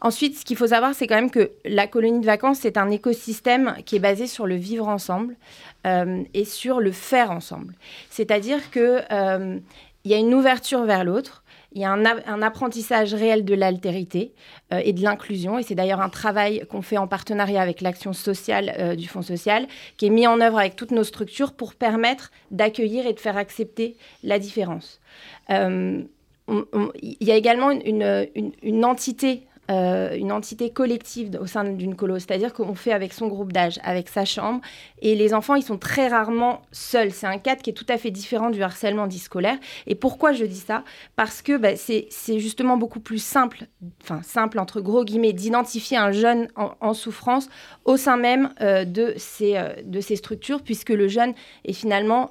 [0.00, 2.90] Ensuite, ce qu'il faut savoir, c'est quand même que la colonie de vacances, c'est un
[2.90, 5.36] écosystème qui est basé sur le vivre ensemble
[5.84, 7.74] et sur le faire ensemble.
[8.10, 9.02] C'est-à-dire que
[10.04, 14.32] il y a une ouverture vers l'autre il y a un, apprentissage réel de l'altérité
[14.72, 15.58] euh, et de l'inclusion.
[15.58, 19.22] Et c'est d'ailleurs un travail qu'on fait en partenariat avec l'action sociale euh, du Fonds
[19.22, 19.66] social,
[19.96, 23.36] qui est mis en œuvre avec toutes nos structures pour permettre d'accueillir et de faire
[23.36, 25.00] accepter la différence.
[25.50, 26.02] Euh,
[27.02, 32.54] il y a également une entité euh, une entité collective au sein d'une colo, c'est-à-dire
[32.54, 34.62] qu'on fait avec son groupe d'âge, avec sa chambre,
[35.02, 37.12] et les enfants, ils sont très rarement seuls.
[37.12, 39.58] C'est un cadre qui est tout à fait différent du harcèlement dit scolaire.
[39.86, 40.84] Et pourquoi je dis ça?
[41.16, 43.66] Parce que bah, c'est justement beaucoup plus simple,
[44.02, 47.50] enfin simple entre gros guillemets, d'identifier un jeune en, souffrance
[47.84, 51.34] au sein même euh, de, ces, euh, de ces structures, puisque le jeune
[51.66, 52.30] est finalement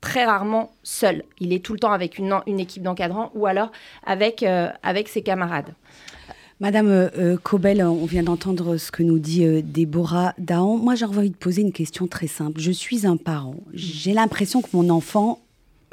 [0.00, 1.22] très rarement seul.
[1.38, 3.72] Il est tout le temps avec une, une équipe d'encadrants ou alors
[4.06, 5.74] avec, avec ses camarades.
[6.58, 10.78] Madame euh, Cobel, on vient d'entendre ce que nous dit euh, Déborah Dahan.
[10.78, 12.62] Moi, j'ai envie de poser une question très simple.
[12.62, 13.56] Je suis un parent.
[13.74, 15.40] J'ai l'impression que mon enfant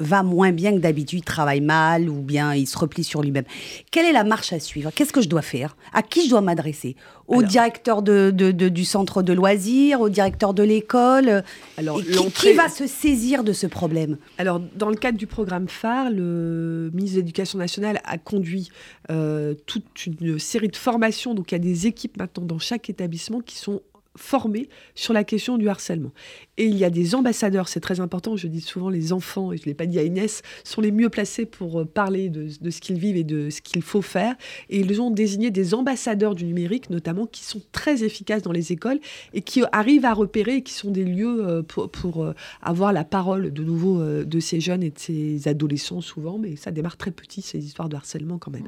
[0.00, 3.44] va moins bien que d'habitude, il travaille mal ou bien il se replie sur lui-même.
[3.90, 4.90] Quelle est la marche à suivre?
[4.94, 5.76] Qu'est-ce que je dois faire?
[5.92, 6.96] À qui je dois m'adresser?
[7.26, 11.42] Au directeur de, du centre de loisirs Au directeur de l'école?
[11.78, 12.00] Alors,
[12.34, 14.18] qui, va se saisir de ce problème?
[14.38, 18.70] Alors, dans le cadre du programme phare, le ministre de l'Éducation nationale a conduit
[19.10, 21.34] euh, toute une série de formations.
[21.34, 23.80] Donc, il y a des équipes maintenant dans chaque établissement qui sont
[24.16, 26.12] formés sur la question du harcèlement.
[26.56, 29.56] Et il y a des ambassadeurs, c'est très important, je dis souvent les enfants, et
[29.56, 32.48] je ne l'ai pas dit à Inès, sont les mieux placés pour euh, parler de,
[32.70, 34.36] ce qu'ils vivent et de ce qu'il faut faire.
[34.70, 38.72] Et ils ont désigné des ambassadeurs du numérique, notamment, qui sont très efficaces dans les
[38.72, 39.00] écoles
[39.32, 43.04] et qui arrivent à repérer et qui sont des lieux euh, pour, euh, avoir la
[43.04, 47.10] parole de nouveau de ces jeunes et de ces adolescents souvent, mais ça démarre très
[47.10, 48.66] petit, ces histoires de harcèlement quand même.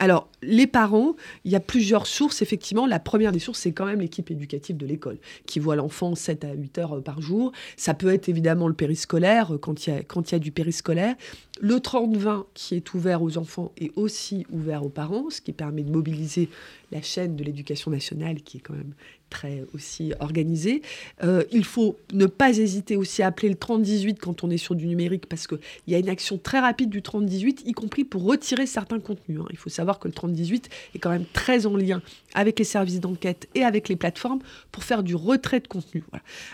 [0.00, 1.14] Alors, les parents,
[1.44, 2.86] il y a plusieurs sources, effectivement.
[2.86, 6.44] La première des sources, c'est quand même l'équipe éducative de l'école, qui voit l'enfant 7
[6.44, 7.52] à 8 heures par jour.
[7.76, 10.50] Ça peut être évidemment le périscolaire, euh, quand il y quand il y a du
[10.50, 11.14] périscolaire.
[11.62, 15.82] Le 30-20 qui est ouvert aux enfants est aussi ouvert aux parents, ce qui permet
[15.82, 16.48] de mobiliser
[16.90, 18.94] la chaîne de l'éducation nationale qui est quand même
[19.30, 20.82] très aussi organisée.
[21.22, 24.74] Euh, il faut ne pas hésiter aussi à appeler le 3018 quand on est sur
[24.74, 28.24] du numérique parce qu'il y a une action très rapide du 3018, y compris pour
[28.24, 29.38] retirer certains contenus.
[29.40, 29.46] Hein.
[29.50, 32.02] Il faut savoir que le 3018 est quand même très en lien
[32.34, 34.40] avec les services d'enquête et avec les plateformes
[34.72, 36.02] pour faire du retrait de contenu.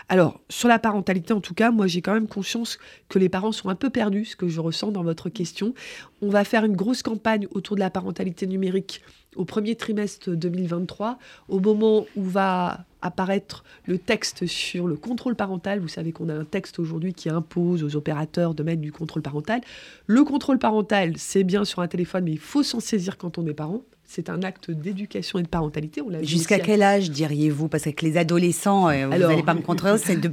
[0.07, 2.77] Alors, sur la parentalité, en tout cas, moi j'ai quand même conscience
[3.09, 5.73] que les parents sont un peu perdus, ce que je ressens dans votre question.
[6.21, 9.01] On va faire une grosse campagne autour de la parentalité numérique
[9.35, 15.79] au premier trimestre 2023, au moment où va apparaître le texte sur le contrôle parental.
[15.79, 19.21] Vous savez qu'on a un texte aujourd'hui qui impose aux opérateurs de mettre du contrôle
[19.21, 19.61] parental.
[20.07, 23.45] Le contrôle parental, c'est bien sur un téléphone, mais il faut s'en saisir quand on
[23.45, 23.83] est parent.
[24.03, 26.01] C'est un acte d'éducation et de parentalité.
[26.21, 27.67] Jusqu'à quel âge diriez-vous?
[27.67, 30.31] Parce que les adolescents, euh, vous n'allez pas me contrer, c'est de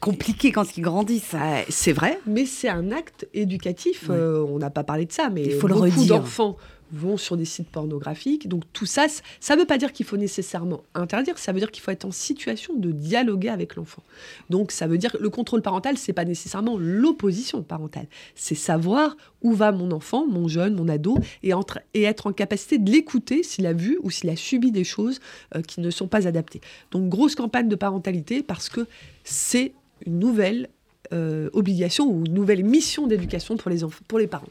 [0.00, 1.34] compliqué quand ils grandissent.
[1.34, 4.06] Ah, c'est vrai, mais c'est un acte éducatif.
[4.10, 6.56] Euh, on n'a pas parlé de ça, mais il faut beaucoup d'enfants
[6.94, 8.48] vont sur des sites pornographiques.
[8.48, 9.06] Donc tout ça,
[9.40, 12.04] ça ne veut pas dire qu'il faut nécessairement interdire, ça veut dire qu'il faut être
[12.04, 14.02] en situation de dialoguer avec l'enfant.
[14.50, 19.16] Donc ça veut dire que le contrôle parental, c'est pas nécessairement l'opposition parentale, c'est savoir
[19.42, 22.90] où va mon enfant, mon jeune, mon ado, et, entre, et être en capacité de
[22.90, 25.20] l'écouter s'il a vu ou s'il a subi des choses
[25.54, 26.60] euh, qui ne sont pas adaptées.
[26.90, 28.86] Donc grosse campagne de parentalité parce que
[29.24, 29.72] c'est
[30.06, 30.68] une nouvelle
[31.12, 34.48] euh, obligation ou une nouvelle mission d'éducation pour les, pour les parents.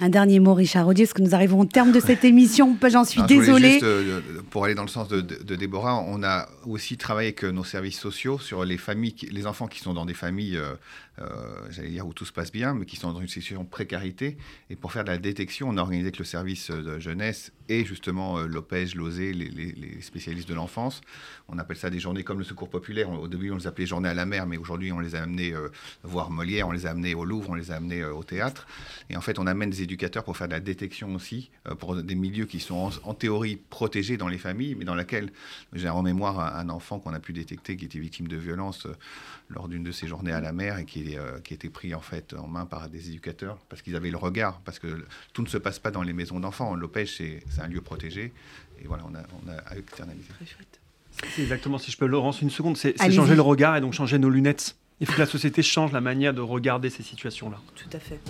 [0.00, 2.76] Un dernier mot, Richard Audier, parce que nous arrivons au terme de cette émission.
[2.90, 3.78] J'en suis désolée.
[3.82, 5.20] Euh, pour aller dans le sens de,
[5.54, 9.78] Déborah, on a aussi travaillé avec nos services sociaux sur les familles, les enfants qui
[9.78, 10.74] sont dans des familles euh, euh,
[11.70, 14.36] j'allais dire où tout se passe bien, mais qui sont dans une situation de précarité.
[14.70, 17.84] Et pour faire de la détection, on a organisé avec le service de jeunesse et
[17.84, 21.00] justement euh, l'OPEJ, l'OSE, les, spécialistes de l'enfance.
[21.48, 23.10] On appelle ça des journées comme le Secours populaire.
[23.10, 25.52] Au début, on les appelait journées à la mer, mais aujourd'hui, on les a amenés
[25.52, 25.68] euh,
[26.02, 28.66] voir Molière, on les a amenés au Louvre, on les a amenés au théâtre.
[29.10, 32.14] Et en fait, on amène des éducateurs pour faire de la détection aussi, pour des
[32.14, 35.32] milieux qui sont en, théorie protégés dans les familles, mais dans laquelle
[35.72, 38.86] j'ai en mémoire un, enfant qu'on a pu détecter qui était victime de violence
[39.48, 42.00] lors d'une de ces journées à la mer et qui, euh, qui était pris en
[42.00, 45.48] fait en main par des éducateurs parce qu'ils avaient le regard, parce que tout ne
[45.48, 46.74] se passe pas dans les maisons d'enfants.
[46.74, 48.32] L'OPEJ, c'est un lieu protégé
[48.82, 50.28] et voilà, on a, on a externalisé.
[51.34, 54.18] C'est exactement, si je peux, Laurence, une seconde, c'est changer le regard et donc changer
[54.18, 54.76] nos lunettes.
[55.00, 57.60] Il faut que la société change la manière de regarder ces situations-là.
[57.74, 58.20] Tout à fait.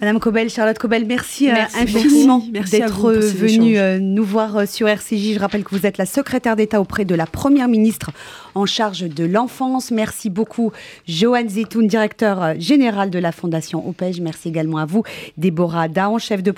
[0.00, 5.34] Madame Cobel, Charlotte Cobel, merci, euh, infiniment d'être venue euh, nous voir euh, sur RCJ.
[5.34, 8.10] Je rappelle que vous êtes la secrétaire d'État auprès de la Première ministre
[8.56, 9.92] en charge de l'enfance.
[9.92, 10.72] Merci beaucoup,
[11.06, 14.20] Joanne Zitoun, directeur général de la Fondation OPEJ.
[14.20, 15.04] Merci également à vous,
[15.36, 16.52] Déborah Daon, chef de,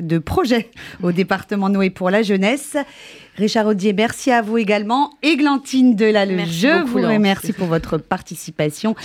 [0.00, 0.70] de projet
[1.02, 2.76] au département Noé pour la jeunesse.
[3.38, 5.12] Richard Audier, merci à vous également.
[5.22, 8.96] Églantine Delalleux, je vous remercie pour votre participation.